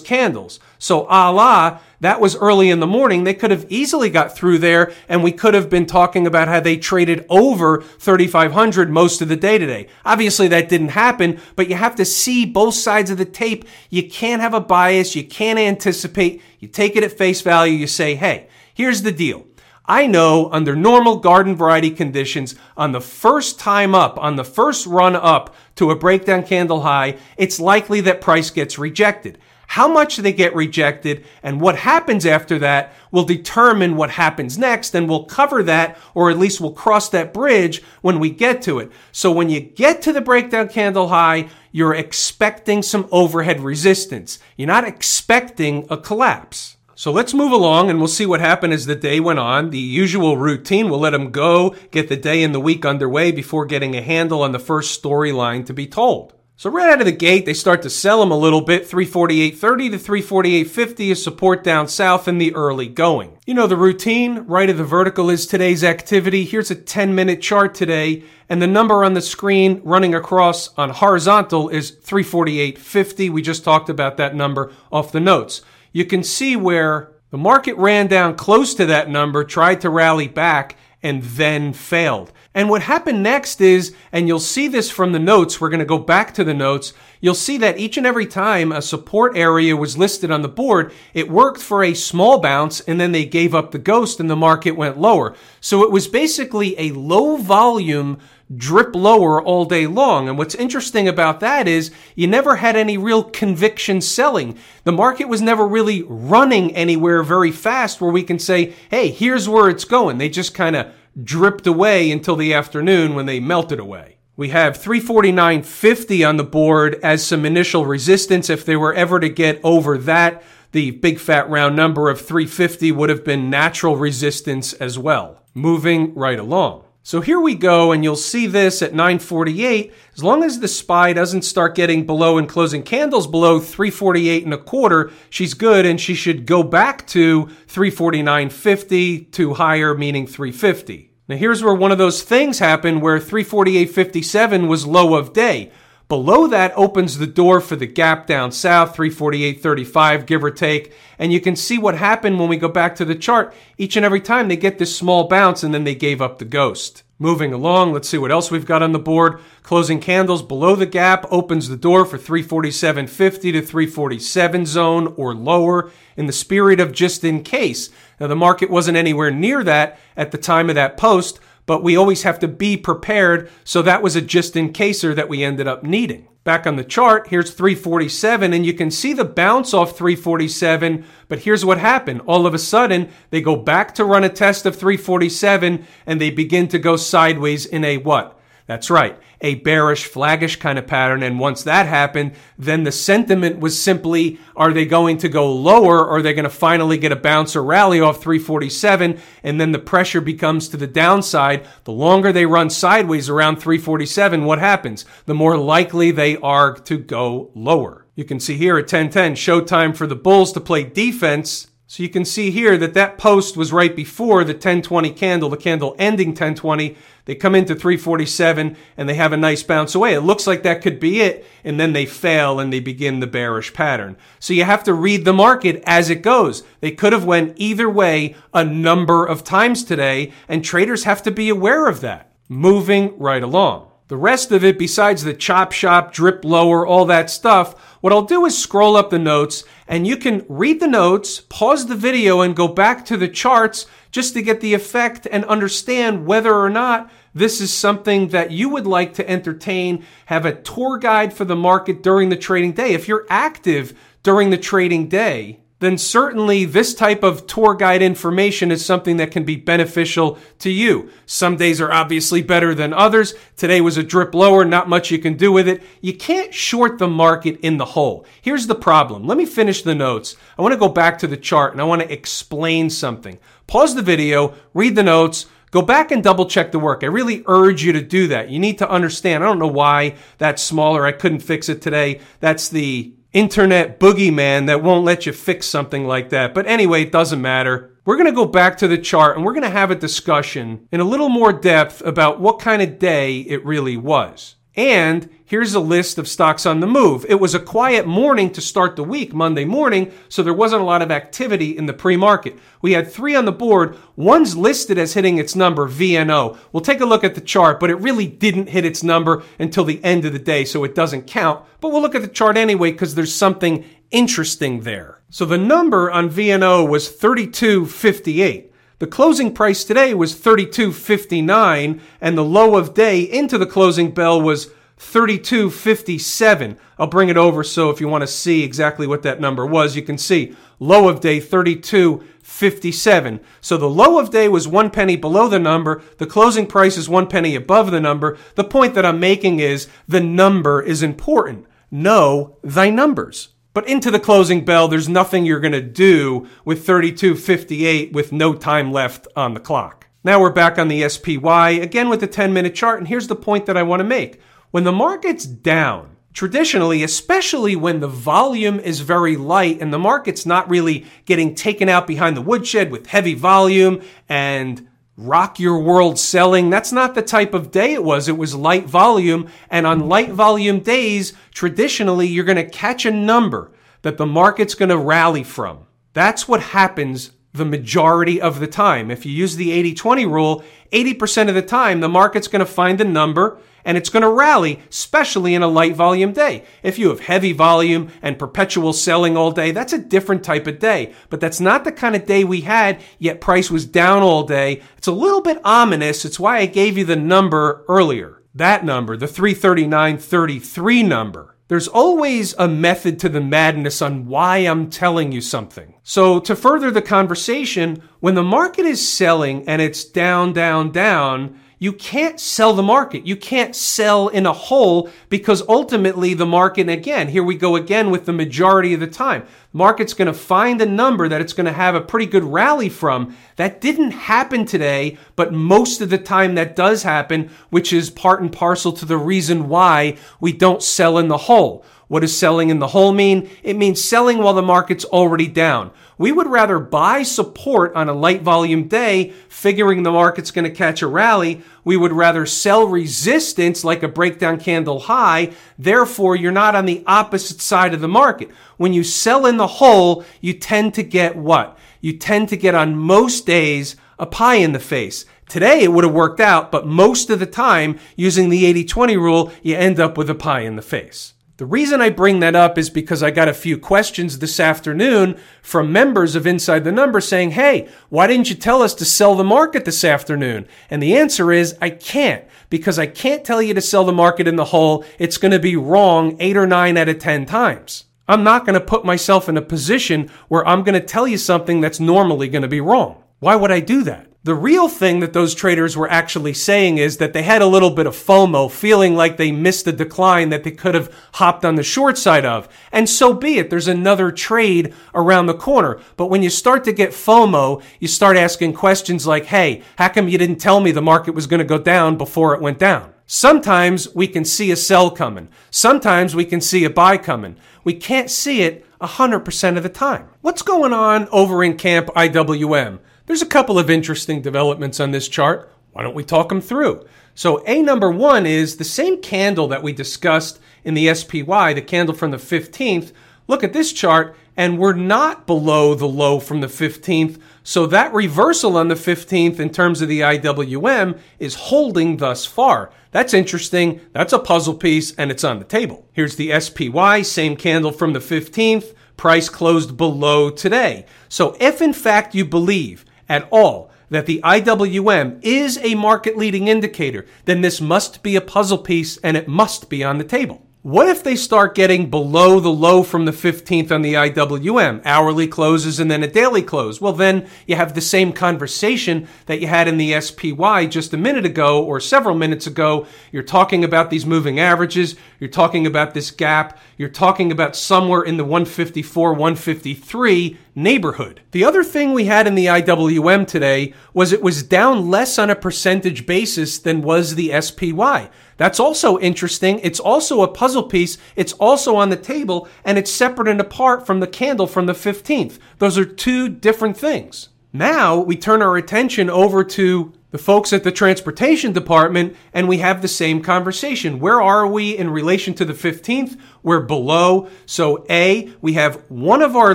candles. 0.00 0.58
So 0.78 1.04
Allah, 1.04 1.80
that 2.00 2.20
was 2.20 2.36
early 2.36 2.68
in 2.68 2.80
the 2.80 2.86
morning. 2.86 3.24
They 3.24 3.34
could 3.34 3.50
have 3.50 3.66
easily 3.68 4.10
got 4.10 4.36
through 4.36 4.58
there 4.58 4.92
and 5.08 5.22
we 5.22 5.32
could 5.32 5.54
have 5.54 5.70
been 5.70 5.86
talking 5.86 6.26
about 6.26 6.48
how 6.48 6.60
they 6.60 6.76
traded 6.76 7.24
over 7.28 7.80
3,500 7.80 8.90
most 8.90 9.22
of 9.22 9.28
the 9.28 9.36
day 9.36 9.58
today. 9.58 9.86
Obviously 10.04 10.48
that 10.48 10.68
didn't 10.68 10.88
happen, 10.88 11.40
but 11.54 11.68
you 11.68 11.76
have 11.76 11.96
to 11.96 12.04
see 12.04 12.44
both 12.44 12.74
sides 12.74 13.10
of 13.10 13.18
the 13.18 13.24
tape. 13.24 13.64
You 13.90 14.08
can't 14.08 14.42
have 14.42 14.54
a 14.54 14.60
bias. 14.60 15.16
You 15.16 15.24
can't 15.24 15.58
anticipate. 15.58 16.42
You 16.58 16.68
take 16.68 16.96
it 16.96 17.04
at 17.04 17.16
face 17.16 17.40
value. 17.40 17.74
You 17.74 17.86
say, 17.86 18.16
Hey, 18.16 18.48
here's 18.74 19.02
the 19.02 19.12
deal. 19.12 19.46
I 19.88 20.06
know 20.08 20.50
under 20.50 20.74
normal 20.74 21.18
garden 21.18 21.54
variety 21.54 21.90
conditions, 21.90 22.56
on 22.76 22.90
the 22.90 23.00
first 23.00 23.58
time 23.58 23.94
up, 23.94 24.18
on 24.18 24.34
the 24.34 24.44
first 24.44 24.84
run 24.86 25.14
up 25.14 25.54
to 25.76 25.90
a 25.90 25.96
breakdown 25.96 26.42
candle 26.42 26.80
high, 26.80 27.18
it's 27.36 27.60
likely 27.60 28.00
that 28.02 28.20
price 28.20 28.50
gets 28.50 28.78
rejected. 28.78 29.38
How 29.68 29.88
much 29.88 30.16
they 30.16 30.32
get 30.32 30.54
rejected 30.54 31.24
and 31.42 31.60
what 31.60 31.76
happens 31.76 32.24
after 32.24 32.58
that 32.60 32.94
will 33.10 33.24
determine 33.24 33.96
what 33.96 34.10
happens 34.10 34.58
next, 34.58 34.94
and 34.94 35.08
we'll 35.08 35.24
cover 35.24 35.62
that, 35.64 35.98
or 36.14 36.30
at 36.30 36.38
least 36.38 36.60
we'll 36.60 36.72
cross 36.72 37.08
that 37.10 37.34
bridge 37.34 37.82
when 38.00 38.18
we 38.18 38.30
get 38.30 38.62
to 38.62 38.78
it. 38.78 38.90
So 39.12 39.32
when 39.32 39.50
you 39.50 39.60
get 39.60 40.02
to 40.02 40.12
the 40.12 40.20
breakdown 40.20 40.68
candle 40.68 41.08
high, 41.08 41.48
you're 41.72 41.94
expecting 41.94 42.82
some 42.82 43.08
overhead 43.10 43.60
resistance. 43.60 44.38
You're 44.56 44.68
not 44.68 44.86
expecting 44.86 45.86
a 45.90 45.96
collapse. 45.96 46.75
So 46.98 47.12
let's 47.12 47.34
move 47.34 47.52
along 47.52 47.90
and 47.90 47.98
we'll 47.98 48.08
see 48.08 48.24
what 48.24 48.40
happened 48.40 48.72
as 48.72 48.86
the 48.86 48.96
day 48.96 49.20
went 49.20 49.38
on. 49.38 49.68
The 49.68 49.78
usual 49.78 50.38
routine, 50.38 50.88
we'll 50.88 50.98
let 50.98 51.10
them 51.10 51.30
go, 51.30 51.76
get 51.90 52.08
the 52.08 52.16
day 52.16 52.42
and 52.42 52.54
the 52.54 52.60
week 52.60 52.86
underway 52.86 53.32
before 53.32 53.66
getting 53.66 53.94
a 53.94 54.00
handle 54.00 54.40
on 54.40 54.52
the 54.52 54.58
first 54.58 55.02
storyline 55.02 55.66
to 55.66 55.74
be 55.74 55.86
told. 55.86 56.32
So 56.56 56.70
right 56.70 56.90
out 56.90 57.00
of 57.00 57.04
the 57.04 57.12
gate, 57.12 57.44
they 57.44 57.52
start 57.52 57.82
to 57.82 57.90
sell 57.90 58.20
them 58.20 58.30
a 58.30 58.38
little 58.38 58.62
bit. 58.62 58.88
348.30 58.88 59.90
to 59.90 59.98
348.50 59.98 61.10
is 61.10 61.22
support 61.22 61.62
down 61.62 61.86
south 61.86 62.26
in 62.26 62.38
the 62.38 62.54
early 62.54 62.88
going. 62.88 63.36
You 63.44 63.52
know 63.52 63.66
the 63.66 63.76
routine, 63.76 64.38
right 64.46 64.70
of 64.70 64.78
the 64.78 64.84
vertical 64.84 65.28
is 65.28 65.46
today's 65.46 65.84
activity. 65.84 66.46
Here's 66.46 66.70
a 66.70 66.74
10 66.74 67.14
minute 67.14 67.42
chart 67.42 67.74
today, 67.74 68.22
and 68.48 68.62
the 68.62 68.66
number 68.66 69.04
on 69.04 69.12
the 69.12 69.20
screen 69.20 69.82
running 69.84 70.14
across 70.14 70.70
on 70.78 70.88
horizontal 70.88 71.68
is 71.68 71.92
348.50. 71.92 73.28
We 73.28 73.42
just 73.42 73.64
talked 73.64 73.90
about 73.90 74.16
that 74.16 74.34
number 74.34 74.72
off 74.90 75.12
the 75.12 75.20
notes 75.20 75.60
you 75.96 76.04
can 76.04 76.22
see 76.22 76.56
where 76.56 77.10
the 77.30 77.38
market 77.38 77.74
ran 77.78 78.06
down 78.06 78.36
close 78.36 78.74
to 78.74 78.84
that 78.84 79.08
number, 79.08 79.42
tried 79.44 79.80
to 79.80 79.88
rally 79.88 80.28
back, 80.28 80.76
and 81.02 81.22
then 81.22 81.72
failed. 81.72 82.30
And 82.54 82.68
what 82.68 82.82
happened 82.82 83.22
next 83.22 83.62
is, 83.62 83.94
and 84.12 84.28
you'll 84.28 84.38
see 84.38 84.68
this 84.68 84.90
from 84.90 85.12
the 85.12 85.18
notes, 85.18 85.58
we're 85.58 85.70
going 85.70 85.78
to 85.78 85.86
go 85.86 85.96
back 85.96 86.34
to 86.34 86.44
the 86.44 86.52
notes. 86.52 86.92
You'll 87.22 87.34
see 87.34 87.56
that 87.58 87.78
each 87.78 87.96
and 87.96 88.06
every 88.06 88.26
time 88.26 88.72
a 88.72 88.82
support 88.82 89.38
area 89.38 89.74
was 89.74 89.96
listed 89.96 90.30
on 90.30 90.42
the 90.42 90.48
board, 90.48 90.92
it 91.14 91.30
worked 91.30 91.62
for 91.62 91.82
a 91.82 91.94
small 91.94 92.40
bounce 92.40 92.80
and 92.80 93.00
then 93.00 93.12
they 93.12 93.24
gave 93.24 93.54
up 93.54 93.70
the 93.70 93.78
ghost 93.78 94.20
and 94.20 94.28
the 94.28 94.36
market 94.36 94.72
went 94.72 94.98
lower. 94.98 95.34
So 95.62 95.82
it 95.82 95.90
was 95.90 96.08
basically 96.08 96.78
a 96.78 96.92
low 96.92 97.38
volume 97.38 98.18
drip 98.54 98.94
lower 98.94 99.42
all 99.42 99.64
day 99.64 99.86
long. 99.86 100.28
And 100.28 100.38
what's 100.38 100.54
interesting 100.54 101.08
about 101.08 101.40
that 101.40 101.66
is 101.66 101.90
you 102.14 102.26
never 102.26 102.56
had 102.56 102.76
any 102.76 102.96
real 102.96 103.24
conviction 103.24 104.00
selling. 104.00 104.58
The 104.84 104.92
market 104.92 105.28
was 105.28 105.42
never 105.42 105.66
really 105.66 106.02
running 106.02 106.74
anywhere 106.76 107.22
very 107.22 107.50
fast 107.50 108.00
where 108.00 108.12
we 108.12 108.22
can 108.22 108.38
say, 108.38 108.74
hey, 108.90 109.10
here's 109.10 109.48
where 109.48 109.68
it's 109.68 109.84
going. 109.84 110.18
They 110.18 110.28
just 110.28 110.54
kind 110.54 110.76
of 110.76 110.92
dripped 111.22 111.66
away 111.66 112.10
until 112.10 112.36
the 112.36 112.54
afternoon 112.54 113.14
when 113.14 113.26
they 113.26 113.40
melted 113.40 113.80
away. 113.80 114.18
We 114.36 114.50
have 114.50 114.78
349.50 114.78 116.28
on 116.28 116.36
the 116.36 116.44
board 116.44 117.00
as 117.02 117.26
some 117.26 117.46
initial 117.46 117.86
resistance. 117.86 118.50
If 118.50 118.66
they 118.66 118.76
were 118.76 118.92
ever 118.92 119.18
to 119.18 119.30
get 119.30 119.58
over 119.64 119.96
that, 119.96 120.42
the 120.72 120.90
big 120.90 121.18
fat 121.18 121.48
round 121.48 121.74
number 121.74 122.10
of 122.10 122.20
350 122.20 122.92
would 122.92 123.08
have 123.08 123.24
been 123.24 123.48
natural 123.48 123.96
resistance 123.96 124.74
as 124.74 124.98
well. 124.98 125.42
Moving 125.54 126.14
right 126.14 126.38
along. 126.38 126.85
So 127.06 127.20
here 127.20 127.38
we 127.38 127.54
go, 127.54 127.92
and 127.92 128.02
you'll 128.02 128.16
see 128.16 128.48
this 128.48 128.82
at 128.82 128.90
948. 128.90 129.94
As 130.16 130.24
long 130.24 130.42
as 130.42 130.58
the 130.58 130.66
SPY 130.66 131.12
doesn't 131.12 131.42
start 131.42 131.76
getting 131.76 132.04
below 132.04 132.36
and 132.36 132.48
closing 132.48 132.82
candles 132.82 133.28
below 133.28 133.60
348 133.60 134.42
and 134.42 134.52
a 134.52 134.58
quarter, 134.58 135.12
she's 135.30 135.54
good, 135.54 135.86
and 135.86 136.00
she 136.00 136.14
should 136.14 136.46
go 136.46 136.64
back 136.64 137.06
to 137.06 137.46
349.50 137.68 139.30
to 139.30 139.54
higher, 139.54 139.94
meaning 139.94 140.26
350. 140.26 141.12
Now 141.28 141.36
here's 141.36 141.62
where 141.62 141.76
one 141.76 141.92
of 141.92 141.98
those 141.98 142.24
things 142.24 142.58
happened 142.58 143.02
where 143.02 143.20
348.57 143.20 144.66
was 144.66 144.84
low 144.84 145.14
of 145.14 145.32
day. 145.32 145.70
Below 146.08 146.46
that 146.46 146.72
opens 146.76 147.18
the 147.18 147.26
door 147.26 147.60
for 147.60 147.74
the 147.74 147.86
gap 147.86 148.28
down 148.28 148.52
south, 148.52 148.96
348.35, 148.96 150.24
give 150.24 150.44
or 150.44 150.52
take. 150.52 150.92
And 151.18 151.32
you 151.32 151.40
can 151.40 151.56
see 151.56 151.78
what 151.78 151.96
happened 151.96 152.38
when 152.38 152.48
we 152.48 152.56
go 152.56 152.68
back 152.68 152.94
to 152.96 153.04
the 153.04 153.16
chart. 153.16 153.52
Each 153.76 153.96
and 153.96 154.06
every 154.06 154.20
time 154.20 154.46
they 154.46 154.56
get 154.56 154.78
this 154.78 154.96
small 154.96 155.26
bounce 155.26 155.64
and 155.64 155.74
then 155.74 155.82
they 155.82 155.96
gave 155.96 156.22
up 156.22 156.38
the 156.38 156.44
ghost. 156.44 157.02
Moving 157.18 157.52
along, 157.52 157.92
let's 157.92 158.08
see 158.08 158.18
what 158.18 158.30
else 158.30 158.52
we've 158.52 158.66
got 158.66 158.84
on 158.84 158.92
the 158.92 159.00
board. 159.00 159.40
Closing 159.64 159.98
candles 159.98 160.42
below 160.42 160.76
the 160.76 160.86
gap 160.86 161.26
opens 161.30 161.68
the 161.68 161.76
door 161.76 162.04
for 162.04 162.18
347.50 162.18 163.40
to 163.40 163.62
347 163.62 164.66
zone 164.66 165.12
or 165.16 165.34
lower 165.34 165.90
in 166.16 166.26
the 166.26 166.32
spirit 166.32 166.78
of 166.78 166.92
just 166.92 167.24
in 167.24 167.42
case. 167.42 167.90
Now 168.20 168.28
the 168.28 168.36
market 168.36 168.70
wasn't 168.70 168.96
anywhere 168.96 169.32
near 169.32 169.64
that 169.64 169.98
at 170.16 170.30
the 170.30 170.38
time 170.38 170.68
of 170.68 170.76
that 170.76 170.96
post, 170.96 171.40
but 171.66 171.82
we 171.82 171.96
always 171.96 172.22
have 172.22 172.38
to 172.38 172.48
be 172.48 172.76
prepared. 172.76 173.50
So 173.64 173.82
that 173.82 174.02
was 174.02 174.16
a 174.16 174.22
just 174.22 174.56
in 174.56 174.72
caser 174.72 175.14
that 175.14 175.28
we 175.28 175.44
ended 175.44 175.66
up 175.66 175.82
needing. 175.82 176.28
Back 176.44 176.64
on 176.64 176.76
the 176.76 176.84
chart, 176.84 177.26
here's 177.26 177.50
347, 177.50 178.52
and 178.52 178.64
you 178.64 178.72
can 178.72 178.88
see 178.92 179.12
the 179.12 179.24
bounce 179.24 179.74
off 179.74 179.98
347. 179.98 181.04
But 181.28 181.40
here's 181.40 181.64
what 181.64 181.78
happened. 181.78 182.22
All 182.24 182.46
of 182.46 182.54
a 182.54 182.58
sudden, 182.58 183.08
they 183.30 183.40
go 183.40 183.56
back 183.56 183.96
to 183.96 184.04
run 184.04 184.22
a 184.22 184.28
test 184.28 184.64
of 184.64 184.76
347 184.76 185.84
and 186.06 186.20
they 186.20 186.30
begin 186.30 186.68
to 186.68 186.78
go 186.78 186.94
sideways 186.94 187.66
in 187.66 187.84
a 187.84 187.98
what? 187.98 188.35
That's 188.66 188.90
right, 188.90 189.16
a 189.40 189.54
bearish, 189.56 190.10
flaggish 190.10 190.58
kind 190.58 190.76
of 190.76 190.88
pattern. 190.88 191.22
And 191.22 191.38
once 191.38 191.62
that 191.62 191.86
happened, 191.86 192.32
then 192.58 192.82
the 192.82 192.90
sentiment 192.90 193.60
was 193.60 193.80
simply, 193.80 194.40
are 194.56 194.72
they 194.72 194.84
going 194.84 195.18
to 195.18 195.28
go 195.28 195.52
lower 195.52 196.00
or 196.00 196.16
are 196.16 196.22
they 196.22 196.34
going 196.34 196.44
to 196.44 196.50
finally 196.50 196.98
get 196.98 197.12
a 197.12 197.16
bounce 197.16 197.54
or 197.54 197.62
rally 197.62 198.00
off 198.00 198.20
347? 198.20 199.20
And 199.44 199.60
then 199.60 199.70
the 199.70 199.78
pressure 199.78 200.20
becomes 200.20 200.68
to 200.68 200.76
the 200.76 200.88
downside. 200.88 201.64
The 201.84 201.92
longer 201.92 202.32
they 202.32 202.44
run 202.44 202.68
sideways 202.68 203.28
around 203.28 203.56
347, 203.56 204.44
what 204.44 204.58
happens? 204.58 205.04
The 205.26 205.34
more 205.34 205.56
likely 205.56 206.10
they 206.10 206.36
are 206.38 206.74
to 206.74 206.98
go 206.98 207.52
lower. 207.54 208.04
You 208.16 208.24
can 208.24 208.40
see 208.40 208.56
here 208.56 208.78
at 208.78 208.90
1010, 208.90 209.34
showtime 209.34 209.94
for 209.94 210.08
the 210.08 210.16
Bulls 210.16 210.52
to 210.54 210.60
play 210.60 210.82
defense 210.82 211.68
so 211.88 212.02
you 212.02 212.08
can 212.08 212.24
see 212.24 212.50
here 212.50 212.76
that 212.78 212.94
that 212.94 213.16
post 213.16 213.56
was 213.56 213.72
right 213.72 213.94
before 213.94 214.42
the 214.42 214.52
1020 214.52 215.10
candle, 215.12 215.48
the 215.48 215.56
candle 215.56 215.94
ending 216.00 216.30
1020. 216.30 216.96
They 217.26 217.34
come 217.36 217.54
into 217.54 217.76
347 217.76 218.76
and 218.96 219.08
they 219.08 219.14
have 219.14 219.32
a 219.32 219.36
nice 219.36 219.62
bounce 219.62 219.94
away. 219.94 220.14
It 220.14 220.22
looks 220.22 220.48
like 220.48 220.64
that 220.64 220.82
could 220.82 220.98
be 220.98 221.20
it. 221.20 221.46
And 221.62 221.78
then 221.78 221.92
they 221.92 222.04
fail 222.04 222.58
and 222.58 222.72
they 222.72 222.80
begin 222.80 223.20
the 223.20 223.28
bearish 223.28 223.72
pattern. 223.72 224.16
So 224.40 224.52
you 224.52 224.64
have 224.64 224.82
to 224.84 224.94
read 224.94 225.24
the 225.24 225.32
market 225.32 225.80
as 225.86 226.10
it 226.10 226.22
goes. 226.22 226.64
They 226.80 226.90
could 226.90 227.12
have 227.12 227.24
went 227.24 227.54
either 227.56 227.88
way 227.88 228.34
a 228.52 228.64
number 228.64 229.24
of 229.24 229.44
times 229.44 229.84
today 229.84 230.32
and 230.48 230.64
traders 230.64 231.04
have 231.04 231.22
to 231.22 231.30
be 231.30 231.48
aware 231.48 231.86
of 231.86 232.00
that. 232.00 232.32
Moving 232.48 233.16
right 233.16 233.42
along. 233.42 233.92
The 234.08 234.16
rest 234.16 234.52
of 234.52 234.64
it, 234.64 234.78
besides 234.78 235.24
the 235.24 235.34
chop 235.34 235.72
shop, 235.72 236.12
drip 236.12 236.44
lower, 236.44 236.86
all 236.86 237.06
that 237.06 237.28
stuff, 237.28 237.85
what 238.00 238.12
I'll 238.12 238.22
do 238.22 238.44
is 238.44 238.56
scroll 238.56 238.96
up 238.96 239.10
the 239.10 239.18
notes 239.18 239.64
and 239.88 240.06
you 240.06 240.16
can 240.16 240.44
read 240.48 240.80
the 240.80 240.86
notes, 240.86 241.40
pause 241.40 241.86
the 241.86 241.94
video 241.94 242.40
and 242.40 242.54
go 242.54 242.68
back 242.68 243.04
to 243.06 243.16
the 243.16 243.28
charts 243.28 243.86
just 244.10 244.34
to 244.34 244.42
get 244.42 244.60
the 244.60 244.74
effect 244.74 245.26
and 245.30 245.44
understand 245.44 246.26
whether 246.26 246.54
or 246.54 246.70
not 246.70 247.10
this 247.34 247.60
is 247.60 247.72
something 247.72 248.28
that 248.28 248.50
you 248.50 248.68
would 248.70 248.86
like 248.86 249.12
to 249.14 249.28
entertain, 249.28 250.04
have 250.26 250.46
a 250.46 250.54
tour 250.54 250.96
guide 250.98 251.34
for 251.34 251.44
the 251.44 251.56
market 251.56 252.02
during 252.02 252.30
the 252.30 252.36
trading 252.36 252.72
day. 252.72 252.94
If 252.94 253.08
you're 253.08 253.26
active 253.28 253.98
during 254.22 254.50
the 254.50 254.56
trading 254.56 255.08
day, 255.08 255.60
then 255.78 255.98
certainly 255.98 256.64
this 256.64 256.94
type 256.94 257.22
of 257.22 257.46
tour 257.46 257.74
guide 257.74 258.00
information 258.00 258.70
is 258.70 258.84
something 258.84 259.18
that 259.18 259.30
can 259.30 259.44
be 259.44 259.56
beneficial 259.56 260.38
to 260.58 260.70
you. 260.70 261.10
Some 261.26 261.56
days 261.56 261.80
are 261.80 261.92
obviously 261.92 262.42
better 262.42 262.74
than 262.74 262.94
others. 262.94 263.34
Today 263.56 263.82
was 263.82 263.98
a 263.98 264.02
drip 264.02 264.34
lower, 264.34 264.64
not 264.64 264.88
much 264.88 265.10
you 265.10 265.18
can 265.18 265.36
do 265.36 265.52
with 265.52 265.68
it. 265.68 265.82
You 266.00 266.14
can't 266.16 266.54
short 266.54 266.98
the 266.98 267.08
market 267.08 267.60
in 267.60 267.76
the 267.76 267.84
hole. 267.84 268.24
Here's 268.40 268.66
the 268.66 268.74
problem. 268.74 269.26
Let 269.26 269.36
me 269.36 269.44
finish 269.44 269.82
the 269.82 269.94
notes. 269.94 270.36
I 270.58 270.62
want 270.62 270.72
to 270.72 270.78
go 270.78 270.88
back 270.88 271.18
to 271.18 271.26
the 271.26 271.36
chart 271.36 271.72
and 271.72 271.80
I 271.80 271.84
want 271.84 272.00
to 272.00 272.12
explain 272.12 272.88
something. 272.88 273.38
Pause 273.66 273.96
the 273.96 274.02
video, 274.02 274.54
read 274.72 274.96
the 274.96 275.02
notes, 275.02 275.46
Go 275.72 275.82
back 275.82 276.10
and 276.10 276.22
double 276.22 276.46
check 276.46 276.72
the 276.72 276.78
work. 276.78 277.02
I 277.02 277.08
really 277.08 277.42
urge 277.46 277.82
you 277.82 277.92
to 277.92 278.00
do 278.00 278.28
that. 278.28 278.48
You 278.48 278.58
need 278.58 278.78
to 278.78 278.88
understand. 278.88 279.42
I 279.42 279.46
don't 279.46 279.58
know 279.58 279.66
why 279.66 280.14
that's 280.38 280.62
smaller. 280.62 281.04
I 281.04 281.12
couldn't 281.12 281.40
fix 281.40 281.68
it 281.68 281.82
today. 281.82 282.20
That's 282.40 282.68
the 282.68 283.12
internet 283.36 284.00
boogeyman 284.00 284.66
that 284.66 284.82
won't 284.82 285.04
let 285.04 285.26
you 285.26 285.32
fix 285.32 285.66
something 285.66 286.06
like 286.06 286.30
that. 286.30 286.54
But 286.54 286.66
anyway, 286.66 287.02
it 287.02 287.12
doesn't 287.12 287.42
matter. 287.42 287.92
we're 288.06 288.16
going 288.16 288.26
to 288.26 288.32
go 288.32 288.46
back 288.46 288.78
to 288.78 288.88
the 288.88 288.96
chart 288.96 289.36
and 289.36 289.44
we're 289.44 289.52
going 289.52 289.62
to 289.62 289.68
have 289.68 289.90
a 289.90 289.94
discussion 289.94 290.88
in 290.90 291.00
a 291.00 291.04
little 291.04 291.28
more 291.28 291.52
depth 291.52 292.00
about 292.00 292.40
what 292.40 292.58
kind 292.58 292.80
of 292.80 292.98
day 292.98 293.40
it 293.40 293.62
really 293.64 293.96
was. 293.98 294.55
And 294.76 295.30
here's 295.46 295.72
a 295.72 295.80
list 295.80 296.18
of 296.18 296.28
stocks 296.28 296.66
on 296.66 296.80
the 296.80 296.86
move. 296.86 297.24
It 297.30 297.40
was 297.40 297.54
a 297.54 297.60
quiet 297.60 298.06
morning 298.06 298.50
to 298.52 298.60
start 298.60 298.94
the 298.94 299.02
week, 299.02 299.32
Monday 299.32 299.64
morning, 299.64 300.12
so 300.28 300.42
there 300.42 300.52
wasn't 300.52 300.82
a 300.82 300.84
lot 300.84 301.00
of 301.00 301.10
activity 301.10 301.74
in 301.74 301.86
the 301.86 301.94
pre 301.94 302.14
market. 302.14 302.58
We 302.82 302.92
had 302.92 303.10
three 303.10 303.34
on 303.34 303.46
the 303.46 303.52
board. 303.52 303.96
One's 304.16 304.54
listed 304.54 304.98
as 304.98 305.14
hitting 305.14 305.38
its 305.38 305.56
number, 305.56 305.88
VNO. 305.88 306.58
We'll 306.72 306.82
take 306.82 307.00
a 307.00 307.06
look 307.06 307.24
at 307.24 307.34
the 307.34 307.40
chart, 307.40 307.80
but 307.80 307.88
it 307.88 307.94
really 307.94 308.26
didn't 308.26 308.68
hit 308.68 308.84
its 308.84 309.02
number 309.02 309.42
until 309.58 309.84
the 309.84 310.04
end 310.04 310.26
of 310.26 310.34
the 310.34 310.38
day, 310.38 310.66
so 310.66 310.84
it 310.84 310.94
doesn't 310.94 311.26
count. 311.26 311.64
But 311.80 311.88
we'll 311.88 312.02
look 312.02 312.14
at 312.14 312.22
the 312.22 312.28
chart 312.28 312.58
anyway 312.58 312.92
because 312.92 313.14
there's 313.14 313.34
something 313.34 313.82
interesting 314.10 314.80
there. 314.82 315.22
So 315.30 315.46
the 315.46 315.58
number 315.58 316.10
on 316.10 316.28
VNO 316.28 316.86
was 316.86 317.08
3258. 317.08 318.72
The 318.98 319.06
closing 319.06 319.52
price 319.52 319.84
today 319.84 320.14
was 320.14 320.34
32.59 320.34 322.00
and 322.18 322.38
the 322.38 322.44
low 322.44 322.76
of 322.76 322.94
day 322.94 323.20
into 323.20 323.58
the 323.58 323.66
closing 323.66 324.10
bell 324.10 324.40
was 324.40 324.70
32.57. 324.98 326.78
I'll 326.98 327.06
bring 327.06 327.28
it 327.28 327.36
over 327.36 327.62
so 327.62 327.90
if 327.90 328.00
you 328.00 328.08
want 328.08 328.22
to 328.22 328.26
see 328.26 328.64
exactly 328.64 329.06
what 329.06 329.22
that 329.22 329.38
number 329.38 329.66
was, 329.66 329.96
you 329.96 330.02
can 330.02 330.16
see 330.16 330.56
low 330.78 331.10
of 331.10 331.20
day 331.20 331.40
32.57. 331.40 333.40
So 333.60 333.76
the 333.76 333.86
low 333.86 334.18
of 334.18 334.30
day 334.30 334.48
was 334.48 334.66
one 334.66 334.88
penny 334.88 335.16
below 335.16 335.46
the 335.46 335.58
number. 335.58 336.02
The 336.16 336.24
closing 336.24 336.66
price 336.66 336.96
is 336.96 337.06
one 337.06 337.26
penny 337.26 337.54
above 337.54 337.90
the 337.90 338.00
number. 338.00 338.38
The 338.54 338.64
point 338.64 338.94
that 338.94 339.04
I'm 339.04 339.20
making 339.20 339.60
is 339.60 339.88
the 340.08 340.22
number 340.22 340.80
is 340.80 341.02
important. 341.02 341.66
Know 341.90 342.56
thy 342.62 342.88
numbers. 342.88 343.50
But 343.76 343.86
into 343.90 344.10
the 344.10 344.18
closing 344.18 344.64
bell, 344.64 344.88
there's 344.88 345.06
nothing 345.06 345.44
you're 345.44 345.60
going 345.60 345.72
to 345.72 345.82
do 345.82 346.48
with 346.64 346.86
32.58 346.86 348.10
with 348.10 348.32
no 348.32 348.54
time 348.54 348.90
left 348.90 349.28
on 349.36 349.52
the 349.52 349.60
clock. 349.60 350.06
Now 350.24 350.40
we're 350.40 350.48
back 350.48 350.78
on 350.78 350.88
the 350.88 351.06
SPY, 351.06 351.72
again 351.72 352.08
with 352.08 352.20
the 352.20 352.26
10 352.26 352.54
minute 352.54 352.74
chart, 352.74 352.98
and 352.98 353.06
here's 353.06 353.26
the 353.26 353.36
point 353.36 353.66
that 353.66 353.76
I 353.76 353.82
want 353.82 354.00
to 354.00 354.04
make. 354.04 354.40
When 354.70 354.84
the 354.84 354.92
market's 354.92 355.44
down, 355.44 356.16
traditionally, 356.32 357.02
especially 357.02 357.76
when 357.76 358.00
the 358.00 358.08
volume 358.08 358.80
is 358.80 359.00
very 359.00 359.36
light 359.36 359.82
and 359.82 359.92
the 359.92 359.98
market's 359.98 360.46
not 360.46 360.70
really 360.70 361.04
getting 361.26 361.54
taken 361.54 361.90
out 361.90 362.06
behind 362.06 362.34
the 362.34 362.40
woodshed 362.40 362.90
with 362.90 363.08
heavy 363.08 363.34
volume 363.34 364.00
and 364.26 364.88
rock 365.16 365.58
your 365.58 365.78
world 365.78 366.18
selling. 366.18 366.70
That's 366.70 366.92
not 366.92 367.14
the 367.14 367.22
type 367.22 367.54
of 367.54 367.70
day 367.70 367.94
it 367.94 368.04
was. 368.04 368.28
It 368.28 368.36
was 368.36 368.54
light 368.54 368.84
volume. 368.84 369.48
And 369.70 369.86
on 369.86 370.08
light 370.08 370.30
volume 370.30 370.80
days, 370.80 371.32
traditionally, 371.52 372.26
you're 372.26 372.44
going 372.44 372.56
to 372.56 372.68
catch 372.68 373.06
a 373.06 373.10
number 373.10 373.72
that 374.02 374.18
the 374.18 374.26
market's 374.26 374.74
going 374.74 374.90
to 374.90 374.98
rally 374.98 375.42
from. 375.42 375.86
That's 376.12 376.46
what 376.46 376.60
happens 376.60 377.32
the 377.52 377.64
majority 377.64 378.40
of 378.40 378.60
the 378.60 378.66
time. 378.66 379.10
If 379.10 379.24
you 379.24 379.32
use 379.32 379.56
the 379.56 379.72
80 379.72 379.94
20 379.94 380.26
rule, 380.26 380.64
80% 380.92 381.48
of 381.48 381.54
the 381.54 381.62
time, 381.62 382.00
the 382.00 382.08
market's 382.08 382.48
going 382.48 382.60
to 382.60 382.66
find 382.66 383.00
a 383.00 383.04
number 383.04 383.58
and 383.86 383.96
it's 383.96 384.10
going 384.10 384.24
to 384.24 384.28
rally, 384.28 384.80
especially 384.90 385.54
in 385.54 385.62
a 385.62 385.68
light 385.68 385.94
volume 385.94 386.32
day. 386.32 386.64
If 386.82 386.98
you 386.98 387.08
have 387.08 387.20
heavy 387.20 387.52
volume 387.52 388.10
and 388.20 388.38
perpetual 388.38 388.92
selling 388.92 389.36
all 389.36 389.52
day, 389.52 389.70
that's 389.70 389.94
a 389.94 389.98
different 389.98 390.44
type 390.44 390.66
of 390.66 390.80
day. 390.80 391.14
But 391.30 391.40
that's 391.40 391.60
not 391.60 391.84
the 391.84 391.92
kind 391.92 392.16
of 392.16 392.26
day 392.26 392.42
we 392.42 392.62
had, 392.62 393.00
yet 393.18 393.40
price 393.40 393.70
was 393.70 393.86
down 393.86 394.22
all 394.22 394.42
day. 394.42 394.82
It's 394.98 395.06
a 395.06 395.12
little 395.12 395.40
bit 395.40 395.60
ominous. 395.64 396.24
It's 396.24 396.40
why 396.40 396.58
I 396.58 396.66
gave 396.66 396.98
you 396.98 397.04
the 397.04 397.16
number 397.16 397.84
earlier. 397.88 398.42
That 398.54 398.84
number, 398.84 399.16
the 399.16 399.26
339.33 399.26 401.06
number. 401.06 401.56
There's 401.68 401.88
always 401.88 402.54
a 402.58 402.68
method 402.68 403.18
to 403.20 403.28
the 403.28 403.40
madness 403.40 404.00
on 404.00 404.26
why 404.26 404.58
I'm 404.58 404.88
telling 404.88 405.32
you 405.32 405.40
something. 405.40 405.94
So 406.02 406.38
to 406.40 406.54
further 406.54 406.90
the 406.90 407.02
conversation, 407.02 408.02
when 408.20 408.34
the 408.34 408.42
market 408.42 408.84
is 408.84 409.06
selling 409.06 409.68
and 409.68 409.82
it's 409.82 410.04
down, 410.04 410.52
down, 410.52 410.92
down, 410.92 411.58
you 411.78 411.92
can't 411.92 412.40
sell 412.40 412.72
the 412.72 412.82
market. 412.82 413.26
You 413.26 413.36
can't 413.36 413.76
sell 413.76 414.28
in 414.28 414.46
a 414.46 414.52
hole 414.52 415.10
because 415.28 415.62
ultimately 415.68 416.32
the 416.32 416.46
market, 416.46 416.88
again, 416.88 417.28
here 417.28 417.42
we 417.42 417.54
go 417.54 417.76
again 417.76 418.10
with 418.10 418.24
the 418.24 418.32
majority 418.32 418.94
of 418.94 419.00
the 419.00 419.06
time. 419.06 419.46
Market's 419.74 420.14
going 420.14 420.26
to 420.26 420.32
find 420.32 420.80
a 420.80 420.86
number 420.86 421.28
that 421.28 421.42
it's 421.42 421.52
going 421.52 421.66
to 421.66 421.72
have 421.72 421.94
a 421.94 422.00
pretty 422.00 422.24
good 422.24 422.44
rally 422.44 422.88
from. 422.88 423.36
That 423.56 423.82
didn't 423.82 424.12
happen 424.12 424.64
today, 424.64 425.18
but 425.36 425.52
most 425.52 426.00
of 426.00 426.08
the 426.08 426.16
time 426.16 426.54
that 426.54 426.76
does 426.76 427.02
happen, 427.02 427.50
which 427.68 427.92
is 427.92 428.08
part 428.08 428.40
and 428.40 428.50
parcel 428.50 428.92
to 428.92 429.04
the 429.04 429.18
reason 429.18 429.68
why 429.68 430.16
we 430.40 430.52
don't 430.52 430.82
sell 430.82 431.18
in 431.18 431.28
the 431.28 431.36
hole. 431.36 431.84
What 432.08 432.20
does 432.20 432.36
selling 432.36 432.70
in 432.70 432.78
the 432.78 432.88
hole 432.88 433.12
mean? 433.12 433.50
It 433.62 433.76
means 433.76 434.02
selling 434.02 434.38
while 434.38 434.54
the 434.54 434.62
market's 434.62 435.04
already 435.04 435.48
down. 435.48 435.90
We 436.18 436.32
would 436.32 436.46
rather 436.46 436.78
buy 436.78 437.24
support 437.24 437.94
on 437.94 438.08
a 438.08 438.14
light 438.14 438.40
volume 438.40 438.88
day, 438.88 439.34
figuring 439.48 440.02
the 440.02 440.10
market's 440.10 440.50
going 440.50 440.64
to 440.64 440.70
catch 440.70 441.02
a 441.02 441.06
rally. 441.06 441.62
We 441.84 441.98
would 441.98 442.12
rather 442.12 442.46
sell 442.46 442.86
resistance 442.86 443.84
like 443.84 444.02
a 444.02 444.08
breakdown 444.08 444.58
candle 444.58 445.00
high. 445.00 445.52
Therefore, 445.78 446.34
you're 446.34 446.52
not 446.52 446.74
on 446.74 446.86
the 446.86 447.04
opposite 447.06 447.60
side 447.60 447.92
of 447.92 448.00
the 448.00 448.08
market. 448.08 448.50
When 448.78 448.94
you 448.94 449.04
sell 449.04 449.44
in 449.44 449.58
the 449.58 449.66
hole, 449.66 450.24
you 450.40 450.54
tend 450.54 450.94
to 450.94 451.02
get 451.02 451.36
what? 451.36 451.76
You 452.00 452.16
tend 452.16 452.48
to 452.48 452.56
get 452.56 452.74
on 452.74 452.96
most 452.96 453.44
days 453.44 453.96
a 454.18 454.24
pie 454.24 454.56
in 454.56 454.72
the 454.72 454.78
face. 454.78 455.26
Today 455.48 455.84
it 455.84 455.92
would 455.92 456.04
have 456.04 456.14
worked 456.14 456.40
out, 456.40 456.72
but 456.72 456.86
most 456.86 457.28
of 457.28 457.38
the 457.38 457.46
time, 457.46 457.98
using 458.16 458.48
the 458.48 458.64
80-20 458.84 459.16
rule, 459.16 459.52
you 459.62 459.76
end 459.76 460.00
up 460.00 460.16
with 460.16 460.30
a 460.30 460.34
pie 460.34 460.60
in 460.60 460.76
the 460.76 460.82
face. 460.82 461.34
The 461.58 461.64
reason 461.64 462.02
I 462.02 462.10
bring 462.10 462.40
that 462.40 462.54
up 462.54 462.76
is 462.76 462.90
because 462.90 463.22
I 463.22 463.30
got 463.30 463.48
a 463.48 463.54
few 463.54 463.78
questions 463.78 464.40
this 464.40 464.60
afternoon 464.60 465.40
from 465.62 465.90
members 465.90 466.34
of 466.34 466.46
Inside 466.46 466.84
the 466.84 466.92
Number 466.92 467.18
saying, 467.18 467.52
Hey, 467.52 467.88
why 468.10 468.26
didn't 468.26 468.50
you 468.50 468.56
tell 468.56 468.82
us 468.82 468.92
to 468.96 469.06
sell 469.06 469.34
the 469.34 469.42
market 469.42 469.86
this 469.86 470.04
afternoon? 470.04 470.68
And 470.90 471.02
the 471.02 471.16
answer 471.16 471.50
is 471.50 471.74
I 471.80 471.88
can't 471.88 472.44
because 472.68 472.98
I 472.98 473.06
can't 473.06 473.42
tell 473.42 473.62
you 473.62 473.72
to 473.72 473.80
sell 473.80 474.04
the 474.04 474.12
market 474.12 474.46
in 474.46 474.56
the 474.56 474.66
hole. 474.66 475.02
It's 475.18 475.38
going 475.38 475.52
to 475.52 475.58
be 475.58 475.76
wrong 475.76 476.36
eight 476.40 476.58
or 476.58 476.66
nine 476.66 476.98
out 476.98 477.08
of 477.08 477.20
10 477.20 477.46
times. 477.46 478.04
I'm 478.28 478.44
not 478.44 478.66
going 478.66 478.78
to 478.78 478.86
put 478.86 479.06
myself 479.06 479.48
in 479.48 479.56
a 479.56 479.62
position 479.62 480.30
where 480.48 480.66
I'm 480.66 480.82
going 480.82 481.00
to 481.00 481.06
tell 481.06 481.26
you 481.26 481.38
something 481.38 481.80
that's 481.80 482.00
normally 482.00 482.48
going 482.48 482.62
to 482.62 482.68
be 482.68 482.82
wrong. 482.82 483.22
Why 483.38 483.56
would 483.56 483.72
I 483.72 483.80
do 483.80 484.02
that? 484.02 484.25
The 484.46 484.54
real 484.54 484.88
thing 484.88 485.18
that 485.20 485.32
those 485.32 485.56
traders 485.56 485.96
were 485.96 486.08
actually 486.08 486.54
saying 486.54 486.98
is 486.98 487.16
that 487.16 487.32
they 487.32 487.42
had 487.42 487.62
a 487.62 487.66
little 487.66 487.90
bit 487.90 488.06
of 488.06 488.14
FOMO, 488.14 488.70
feeling 488.70 489.16
like 489.16 489.38
they 489.38 489.50
missed 489.50 489.88
a 489.88 489.92
decline 489.92 490.50
that 490.50 490.62
they 490.62 490.70
could 490.70 490.94
have 490.94 491.12
hopped 491.32 491.64
on 491.64 491.74
the 491.74 491.82
short 491.82 492.16
side 492.16 492.44
of. 492.44 492.68
And 492.92 493.08
so 493.08 493.34
be 493.34 493.58
it. 493.58 493.70
There's 493.70 493.88
another 493.88 494.30
trade 494.30 494.94
around 495.16 495.46
the 495.46 495.54
corner. 495.54 495.98
But 496.16 496.28
when 496.28 496.44
you 496.44 496.50
start 496.50 496.84
to 496.84 496.92
get 496.92 497.10
FOMO, 497.10 497.82
you 497.98 498.06
start 498.06 498.36
asking 498.36 498.74
questions 498.74 499.26
like, 499.26 499.46
hey, 499.46 499.82
how 499.98 500.10
come 500.10 500.28
you 500.28 500.38
didn't 500.38 500.60
tell 500.60 500.78
me 500.78 500.92
the 500.92 501.02
market 501.02 501.34
was 501.34 501.48
going 501.48 501.58
to 501.58 501.64
go 501.64 501.78
down 501.78 502.16
before 502.16 502.54
it 502.54 502.62
went 502.62 502.78
down? 502.78 503.12
Sometimes 503.26 504.14
we 504.14 504.28
can 504.28 504.44
see 504.44 504.70
a 504.70 504.76
sell 504.76 505.10
coming. 505.10 505.48
Sometimes 505.72 506.36
we 506.36 506.44
can 506.44 506.60
see 506.60 506.84
a 506.84 506.90
buy 506.90 507.18
coming. 507.18 507.56
We 507.82 507.94
can't 507.94 508.30
see 508.30 508.62
it 508.62 508.86
100% 509.00 509.76
of 509.76 509.82
the 509.82 509.88
time. 509.88 510.28
What's 510.40 510.62
going 510.62 510.92
on 510.92 511.26
over 511.32 511.64
in 511.64 511.76
Camp 511.76 512.06
IWM? 512.14 513.00
There's 513.26 513.42
a 513.42 513.46
couple 513.46 513.76
of 513.76 513.90
interesting 513.90 514.40
developments 514.40 515.00
on 515.00 515.10
this 515.10 515.26
chart. 515.26 515.72
Why 515.92 516.04
don't 516.04 516.14
we 516.14 516.22
talk 516.22 516.48
them 516.48 516.60
through? 516.60 517.04
So, 517.34 517.62
A 517.66 517.82
number 517.82 518.10
one 518.10 518.46
is 518.46 518.76
the 518.76 518.84
same 518.84 519.20
candle 519.20 519.66
that 519.68 519.82
we 519.82 519.92
discussed 519.92 520.60
in 520.84 520.94
the 520.94 521.12
SPY, 521.12 521.74
the 521.74 521.82
candle 521.82 522.14
from 522.14 522.30
the 522.30 522.36
15th. 522.36 523.10
Look 523.48 523.64
at 523.64 523.72
this 523.72 523.92
chart, 523.92 524.36
and 524.56 524.78
we're 524.78 524.92
not 524.92 525.44
below 525.44 525.94
the 525.94 526.06
low 526.06 526.38
from 526.38 526.60
the 526.60 526.68
15th. 526.68 527.40
So, 527.64 527.84
that 527.86 528.14
reversal 528.14 528.76
on 528.76 528.86
the 528.86 528.94
15th 528.94 529.58
in 529.58 529.70
terms 529.70 530.00
of 530.00 530.08
the 530.08 530.20
IWM 530.20 531.18
is 531.40 531.56
holding 531.56 532.18
thus 532.18 532.46
far. 532.46 532.92
That's 533.10 533.34
interesting. 533.34 534.00
That's 534.12 534.32
a 534.32 534.38
puzzle 534.38 534.74
piece, 534.74 535.12
and 535.16 535.32
it's 535.32 535.44
on 535.44 535.58
the 535.58 535.64
table. 535.64 536.06
Here's 536.12 536.36
the 536.36 536.58
SPY, 536.60 537.22
same 537.22 537.56
candle 537.56 537.90
from 537.90 538.12
the 538.12 538.20
15th. 538.20 538.94
Price 539.16 539.48
closed 539.48 539.96
below 539.96 540.50
today. 540.50 541.06
So, 541.28 541.56
if 541.58 541.82
in 541.82 541.92
fact 541.92 542.34
you 542.34 542.44
believe 542.44 543.04
at 543.28 543.48
all 543.50 543.90
that 544.10 544.26
the 544.26 544.40
IWM 544.44 545.38
is 545.42 545.78
a 545.78 545.94
market 545.94 546.36
leading 546.36 546.68
indicator, 546.68 547.26
then 547.44 547.60
this 547.60 547.80
must 547.80 548.22
be 548.22 548.36
a 548.36 548.40
puzzle 548.40 548.78
piece 548.78 549.16
and 549.18 549.36
it 549.36 549.48
must 549.48 549.88
be 549.88 550.04
on 550.04 550.18
the 550.18 550.24
table. 550.24 550.65
What 550.86 551.08
if 551.08 551.24
they 551.24 551.34
start 551.34 551.74
getting 551.74 552.10
below 552.10 552.60
the 552.60 552.70
low 552.70 553.02
from 553.02 553.24
the 553.24 553.32
15th 553.32 553.90
on 553.90 554.02
the 554.02 554.14
IWM, 554.14 555.02
hourly 555.04 555.48
closes 555.48 555.98
and 555.98 556.08
then 556.08 556.22
a 556.22 556.28
daily 556.28 556.62
close? 556.62 557.00
Well, 557.00 557.12
then 557.12 557.48
you 557.66 557.74
have 557.74 557.94
the 557.94 558.00
same 558.00 558.32
conversation 558.32 559.26
that 559.46 559.60
you 559.60 559.66
had 559.66 559.88
in 559.88 559.96
the 559.96 560.20
SPY 560.20 560.86
just 560.86 561.12
a 561.12 561.16
minute 561.16 561.44
ago 561.44 561.82
or 561.82 561.98
several 561.98 562.36
minutes 562.36 562.68
ago. 562.68 563.04
You're 563.32 563.42
talking 563.42 563.82
about 563.82 564.10
these 564.10 564.24
moving 564.24 564.60
averages. 564.60 565.16
You're 565.40 565.50
talking 565.50 565.88
about 565.88 566.14
this 566.14 566.30
gap. 566.30 566.78
You're 566.96 567.08
talking 567.08 567.50
about 567.50 567.74
somewhere 567.74 568.22
in 568.22 568.36
the 568.36 568.44
154, 568.44 569.32
153 569.32 570.56
neighborhood. 570.76 571.40
The 571.50 571.64
other 571.64 571.82
thing 571.82 572.12
we 572.12 572.26
had 572.26 572.46
in 572.46 572.54
the 572.54 572.66
IWM 572.66 573.48
today 573.48 573.92
was 574.14 574.32
it 574.32 574.42
was 574.42 574.62
down 574.62 575.10
less 575.10 575.36
on 575.36 575.50
a 575.50 575.56
percentage 575.56 576.26
basis 576.26 576.78
than 576.78 577.02
was 577.02 577.34
the 577.34 577.60
SPY. 577.60 578.30
That's 578.56 578.80
also 578.80 579.18
interesting. 579.18 579.80
It's 579.80 580.00
also 580.00 580.42
a 580.42 580.48
puzzle 580.48 580.84
piece. 580.84 581.18
It's 581.34 581.52
also 581.54 581.96
on 581.96 582.10
the 582.10 582.16
table 582.16 582.68
and 582.84 582.96
it's 582.98 583.10
separate 583.10 583.48
and 583.48 583.60
apart 583.60 584.06
from 584.06 584.20
the 584.20 584.26
candle 584.26 584.66
from 584.66 584.86
the 584.86 584.92
15th. 584.92 585.58
Those 585.78 585.98
are 585.98 586.04
two 586.04 586.48
different 586.48 586.96
things. 586.96 587.50
Now 587.76 588.16
we 588.16 588.36
turn 588.36 588.62
our 588.62 588.78
attention 588.78 589.28
over 589.28 589.62
to 589.62 590.14
the 590.30 590.38
folks 590.38 590.72
at 590.72 590.82
the 590.82 590.90
transportation 590.90 591.74
department 591.74 592.34
and 592.54 592.68
we 592.68 592.78
have 592.78 593.02
the 593.02 593.08
same 593.08 593.42
conversation. 593.42 594.18
Where 594.18 594.40
are 594.40 594.66
we 594.66 594.96
in 594.96 595.10
relation 595.10 595.52
to 595.54 595.64
the 595.66 595.74
15th? 595.74 596.38
We're 596.62 596.80
below. 596.80 597.50
So 597.66 598.06
A, 598.08 598.50
we 598.62 598.72
have 598.72 599.04
one 599.08 599.42
of 599.42 599.56
our 599.56 599.74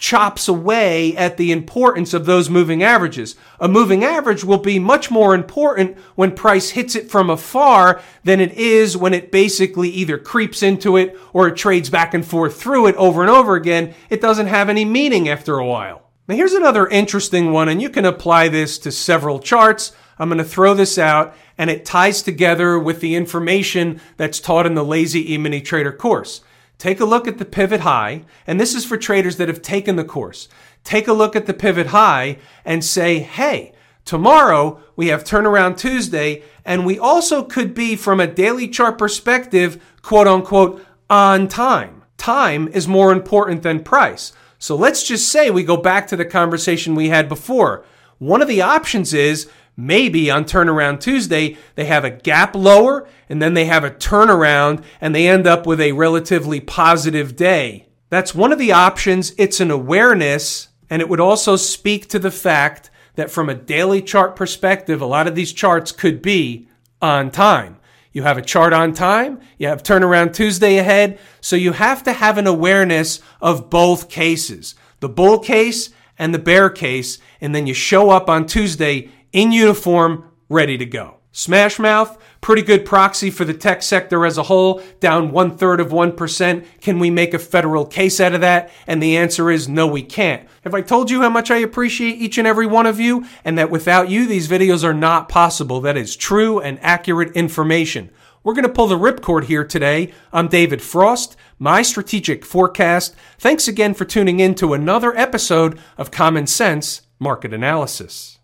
chops 0.03 0.49
away 0.49 1.17
at 1.17 1.37
the 1.37 1.53
importance 1.53 2.13
of 2.13 2.27
those 2.27 2.51
moving 2.51 2.83
averages. 2.83 3.37
A 3.61 3.69
moving 3.69 4.03
average 4.03 4.43
will 4.43 4.59
be 4.59 4.81
much 4.81 5.13
more 5.13 5.33
important 5.33 5.97
when 6.17 6.35
price 6.35 6.71
hits 6.71 6.97
it 6.97 7.09
from 7.09 7.31
afar 7.31 8.03
than 8.25 8.41
it 8.41 8.53
is 8.55 8.97
when 8.97 9.15
it 9.15 9.31
basically 9.31 9.89
either 9.91 10.19
creeps 10.19 10.61
into 10.61 10.97
it 10.97 11.17
or 11.33 11.47
it 11.47 11.57
trades 11.57 11.89
back 11.89 12.15
and 12.15 12.27
forth 12.27 12.61
through 12.61 12.89
it 12.89 12.97
over 12.97 13.21
and 13.21 13.31
over 13.31 13.55
again. 13.55 13.95
It 14.11 14.21
doesn't 14.21 14.49
have 14.49 14.69
any 14.69 14.85
meaning 14.85 15.29
after 15.29 15.55
a 15.55 15.67
while. 15.67 16.03
Now 16.27 16.35
here's 16.35 16.53
another 16.53 16.89
interesting 16.89 17.53
one, 17.53 17.69
and 17.69 17.81
you 17.81 17.89
can 17.89 18.05
apply 18.05 18.49
this 18.49 18.79
to 18.81 18.91
several 18.91 19.39
charts. 19.39 19.93
I'm 20.19 20.29
going 20.29 20.39
to 20.39 20.45
throw 20.45 20.75
this 20.75 20.99
out, 20.99 21.33
and 21.57 21.71
it 21.71 21.85
ties 21.85 22.23
together 22.23 22.77
with 22.77 23.01
the 23.01 23.15
information 23.15 24.01
that's 24.17 24.41
taught 24.41 24.67
in 24.67 24.75
the 24.75 24.85
Lazy 24.85 25.33
E-mini 25.33 25.61
Trader 25.61 25.93
course. 25.93 26.41
Take 26.83 26.99
a 26.99 27.05
look 27.05 27.29
at 27.29 27.39
the 27.39 27.45
pivot 27.45 27.83
high, 27.83 28.25
and 28.45 28.59
this 28.59 28.75
is 28.75 28.85
for 28.85 28.97
traders 28.97 29.37
that 29.37 29.47
have 29.47 29.63
taken 29.63 29.95
the 29.95 30.03
course. 30.03 30.49
Take 30.83 31.07
a 31.07 31.13
look 31.13 31.37
at 31.37 31.47
the 31.47 31.55
pivot 31.55 31.87
high 31.87 32.39
and 32.65 32.85
say, 32.85 33.21
hey, 33.21 33.73
tomorrow 34.05 34.81
we 34.97 35.07
have 35.07 35.23
turnaround 35.23 35.77
Tuesday, 35.77 36.43
and 36.65 36.85
we 36.85 36.99
also 36.99 37.45
could 37.45 37.73
be, 37.73 37.95
from 37.95 38.19
a 38.19 38.27
daily 38.27 38.67
chart 38.67 38.99
perspective, 38.99 39.81
quote 40.03 40.27
unquote, 40.27 40.85
on 41.09 41.47
time. 41.47 42.03
Time 42.17 42.67
is 42.67 42.89
more 42.89 43.13
important 43.13 43.63
than 43.63 43.85
price. 43.85 44.33
So 44.59 44.75
let's 44.75 45.07
just 45.07 45.29
say 45.29 45.51
we 45.51 45.63
go 45.63 45.77
back 45.77 46.09
to 46.09 46.17
the 46.17 46.25
conversation 46.25 46.97
we 46.97 47.11
had 47.11 47.29
before. 47.29 47.85
One 48.19 48.43
of 48.43 48.49
the 48.49 48.63
options 48.63 49.15
is 49.15 49.49
maybe 49.77 50.31
on 50.31 50.45
turnaround 50.45 51.01
Tuesday, 51.01 51.57
they 51.75 51.85
have 51.87 52.05
a 52.05 52.11
gap 52.11 52.55
lower 52.55 53.09
and 53.29 53.41
then 53.41 53.55
they 53.55 53.65
have 53.65 53.85
a 53.85 53.91
turnaround 53.91 54.85
and 55.01 55.15
they 55.15 55.27
end 55.27 55.47
up 55.47 55.67
with 55.67 55.81
a 55.81 55.93
relatively 55.93 56.61
positive 56.61 57.37
day. 57.37 57.87
That's 58.09 58.35
one 58.35 58.53
of 58.53 58.59
the 58.59 58.73
options. 58.73 59.33
It's 59.39 59.61
an 59.61 59.71
awareness 59.71 60.69
and 60.91 61.01
it 61.01 61.09
would 61.09 61.21
also 61.21 61.57
speak 61.57 62.09
to 62.09 62.19
the 62.19 62.31
fact 62.31 62.91
that 63.15 63.31
from 63.31 63.49
a 63.49 63.55
daily 63.55 64.03
chart 64.03 64.37
perspective, 64.37 65.01
a 65.01 65.07
lot 65.07 65.27
of 65.27 65.35
these 65.35 65.53
charts 65.53 65.93
could 65.93 66.21
be 66.23 66.69
on 67.01 67.31
time. 67.31 67.79
You 68.13 68.25
have 68.25 68.37
a 68.37 68.43
chart 68.43 68.75
on 68.75 68.93
time, 68.93 69.41
you 69.57 69.69
have 69.69 69.83
turnaround 69.83 70.35
Tuesday 70.35 70.77
ahead, 70.77 71.19
so 71.41 71.57
you 71.57 71.73
have 71.73 72.03
to 72.03 72.13
have 72.13 72.37
an 72.37 72.47
awareness 72.47 73.21
of 73.41 73.71
both 73.71 74.11
cases, 74.11 74.75
the 75.01 75.09
bull 75.09 75.39
case 75.39 75.89
and 76.19 76.35
the 76.35 76.39
bear 76.39 76.69
case, 76.69 77.19
and 77.41 77.55
then 77.55 77.67
you 77.67 77.73
show 77.73 78.11
up 78.11 78.29
on 78.29 78.45
Tuesday 78.45 79.11
in 79.33 79.53
uniform, 79.53 80.31
ready 80.49 80.77
to 80.79 80.87
go. 80.87 81.17
Smashmouth, 81.33 82.19
pretty 82.43 82.61
good 82.61 82.85
proxy 82.85 83.31
for 83.31 83.47
the 83.47 83.55
tech 83.55 83.83
sector 83.83 84.27
as 84.27 84.37
a 84.37 84.43
whole, 84.43 84.83
down 85.01 85.31
one 85.31 85.57
third 85.57 85.81
of 85.81 85.89
1%. 85.89 86.67
Can 86.83 86.99
we 86.99 87.09
make 87.09 87.33
a 87.33 87.39
federal 87.39 87.87
case 87.87 88.21
out 88.21 88.35
of 88.35 88.43
that? 88.43 88.71
And 88.87 89.03
the 89.03 89.17
answer 89.17 89.51
is 89.51 89.67
no, 89.67 89.87
we 89.87 90.03
can't. 90.03 90.47
Have 90.65 90.75
I 90.75 90.83
told 90.83 91.11
you 91.11 91.23
how 91.23 91.31
much 91.31 91.51
I 91.51 91.57
appreciate 91.57 92.21
each 92.21 92.37
and 92.37 92.47
every 92.47 92.67
one 92.67 92.85
of 92.85 93.01
you 93.01 93.25
and 93.45 93.57
that 93.57 93.71
without 93.71 94.11
you, 94.11 94.27
these 94.27 94.49
videos 94.49 94.85
are 94.85 94.93
not 94.93 95.31
possible? 95.31 95.81
That 95.81 95.97
is 95.97 96.17
true 96.17 96.61
and 96.61 96.79
accurate 96.83 97.35
information. 97.35 98.11
We're 98.45 98.55
going 98.55 98.65
to 98.65 98.69
pull 98.69 98.89
the 98.89 98.99
ripcord 98.99 99.45
here 99.45 99.65
today. 99.65 100.13
I'm 100.33 100.49
David 100.49 100.83
Frost, 100.83 101.37
my 101.59 101.81
strategic 101.81 102.45
forecast. 102.45 103.15
Thanks 103.39 103.69
again 103.69 103.95
for 103.95 104.05
tuning 104.05 104.41
in 104.41 104.55
to 104.57 104.75
another 104.75 105.17
episode 105.17 105.79
of 105.97 106.11
Common 106.11 106.47
Sense 106.47 107.03
Market 107.19 107.55
Analysis. 107.55 108.39